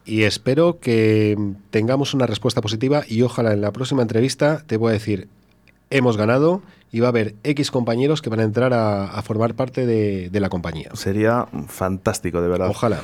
[0.05, 1.37] Y espero que
[1.69, 5.27] tengamos una respuesta positiva y ojalá en la próxima entrevista te voy a decir,
[5.93, 9.85] hemos ganado y va a haber X compañeros que van a entrar a, formar parte
[9.85, 10.89] de, de la compañía.
[10.93, 12.69] Sería fantástico, de verdad.
[12.69, 13.01] Ojalá.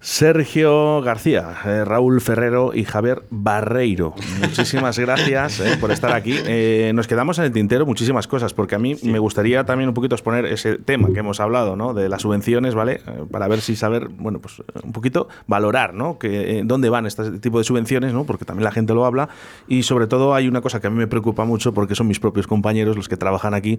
[0.00, 4.14] Sergio García, eh, Raúl Ferrero y Javier Barreiro.
[4.40, 6.36] Muchísimas gracias eh, por estar aquí.
[6.46, 9.94] Eh, nos quedamos en el tintero muchísimas cosas, porque a mí me gustaría también un
[9.94, 11.94] poquito exponer ese tema que hemos hablado, ¿no?
[11.94, 13.00] De las subvenciones, ¿vale?
[13.32, 16.18] para ver si saber, bueno, pues un poquito valorar, ¿no?
[16.18, 18.24] Que, dónde van este tipo de subvenciones, ¿no?
[18.24, 19.28] Porque también la gente lo habla.
[19.66, 22.20] Y sobre todo hay una cosa que a mí me preocupa mucho, porque son mis
[22.20, 23.78] propios compañeros los que trabajan aquí,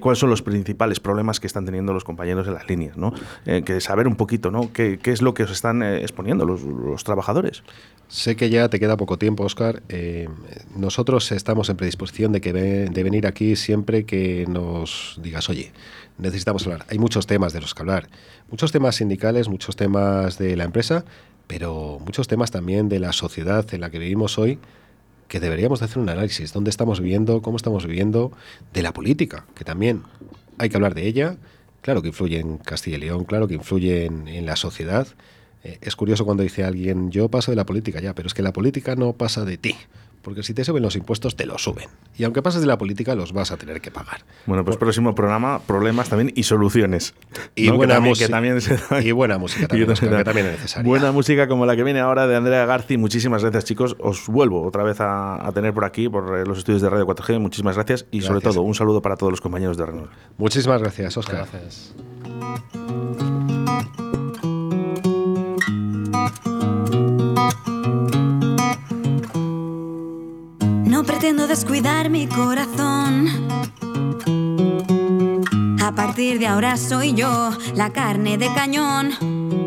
[0.00, 3.12] cuáles son los principales problemas que están teniendo los compañeros en las líneas, ¿no?
[3.44, 4.72] que saber un poquito, ¿no?
[4.72, 7.62] ¿Qué, qué es lo que os están eh, exponiendo los, trabajadores.
[8.08, 9.82] Sé que ya te queda poco tiempo, Oscar.
[9.88, 10.28] Eh,
[10.76, 15.72] nosotros estamos en predisposición de, que de venir aquí siempre que nos digas, oye,
[16.18, 16.86] necesitamos hablar.
[16.88, 18.08] Hay muchos temas de los que hablar.
[18.50, 21.04] Muchos temas sindicales, muchos temas de la empresa,
[21.46, 24.58] pero muchos temas también de la sociedad en la que vivimos hoy
[25.28, 26.52] que deberíamos de hacer un análisis.
[26.52, 27.42] ¿Dónde estamos viviendo?
[27.42, 28.32] ¿Cómo estamos viviendo?
[28.72, 30.02] De la política, que también
[30.58, 31.36] hay que hablar de ella.
[31.80, 35.08] Claro que influye en Castilla y León, claro que influye en la sociedad
[35.64, 38.42] eh, es curioso cuando dice alguien, yo paso de la política ya, pero es que
[38.42, 39.76] la política no pasa de ti.
[40.26, 41.88] Porque si te suben los impuestos, te los suben.
[42.18, 44.24] Y aunque pases de la política, los vas a tener que pagar.
[44.46, 47.14] Bueno, pues próximo programa, problemas también y soluciones.
[47.54, 48.42] Y, buena, música,
[49.00, 50.88] y buena música también, que también es necesaria.
[50.88, 52.96] Buena música como la que viene ahora de Andrea Garci.
[52.96, 53.94] Muchísimas gracias, chicos.
[54.00, 57.38] Os vuelvo otra vez a, tener por aquí, por los estudios de Radio 4G.
[57.38, 58.06] Muchísimas gracias.
[58.10, 60.10] Y sobre todo, un saludo para todos los compañeros de Renault.
[60.38, 61.46] Muchísimas gracias, Oscar.
[61.52, 61.94] Gracias.
[71.04, 73.28] Pretendo descuidar mi corazón.
[75.82, 79.10] A partir de ahora soy yo la carne de cañón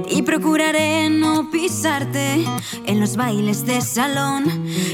[0.09, 2.43] y procuraré no pisarte
[2.85, 4.45] en los bailes de salón.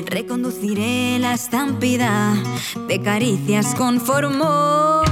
[0.05, 2.33] Reconduciré la estampida
[2.87, 5.05] de caricias con formol.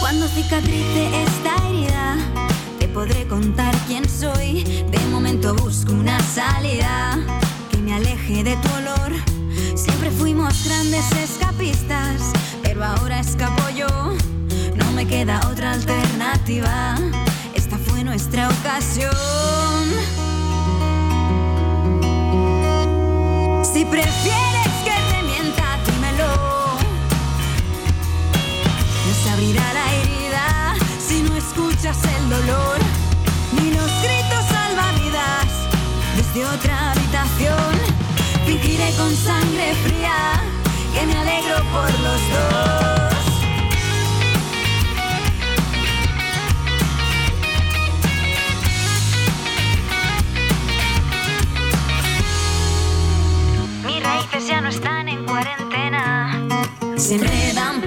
[0.00, 0.28] Cuando
[5.92, 7.18] una salida
[7.70, 9.12] que me aleje de tu olor.
[9.74, 12.32] Siempre fuimos grandes escapistas,
[12.62, 13.88] pero ahora escapo yo.
[14.76, 16.96] No me queda otra alternativa.
[17.54, 19.12] Esta fue nuestra ocasión.
[23.62, 26.34] Si prefieres que te mienta, dímelo.
[29.06, 29.88] No se abrirá la
[31.38, 32.78] escuchas el dolor,
[33.52, 34.47] ni los gritos.
[36.34, 37.72] Desde otra habitación.
[38.44, 40.42] Fingiré con sangre fría
[40.94, 43.14] que me alegro por los dos.
[53.84, 56.46] Mis raíces ya no están en cuarentena.
[56.96, 57.77] Se enredan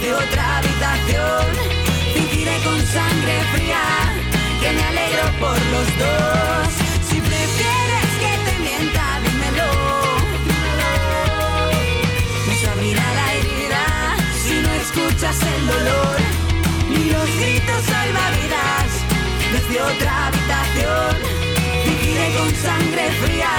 [0.00, 1.46] desde otra habitación.
[2.14, 3.82] Fingiré con sangre fría
[4.60, 6.68] que me alegro por los dos.
[7.08, 9.70] Si prefieres que te mienta, dímelo.
[12.46, 16.16] No abrirá la herida si no escuchas el dolor
[16.88, 18.88] ni los gritos salvavidas
[19.52, 21.16] desde otra habitación.
[21.84, 23.50] Fingiré con sangre fría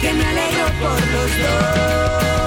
[0.00, 2.41] que me alegro por los dos.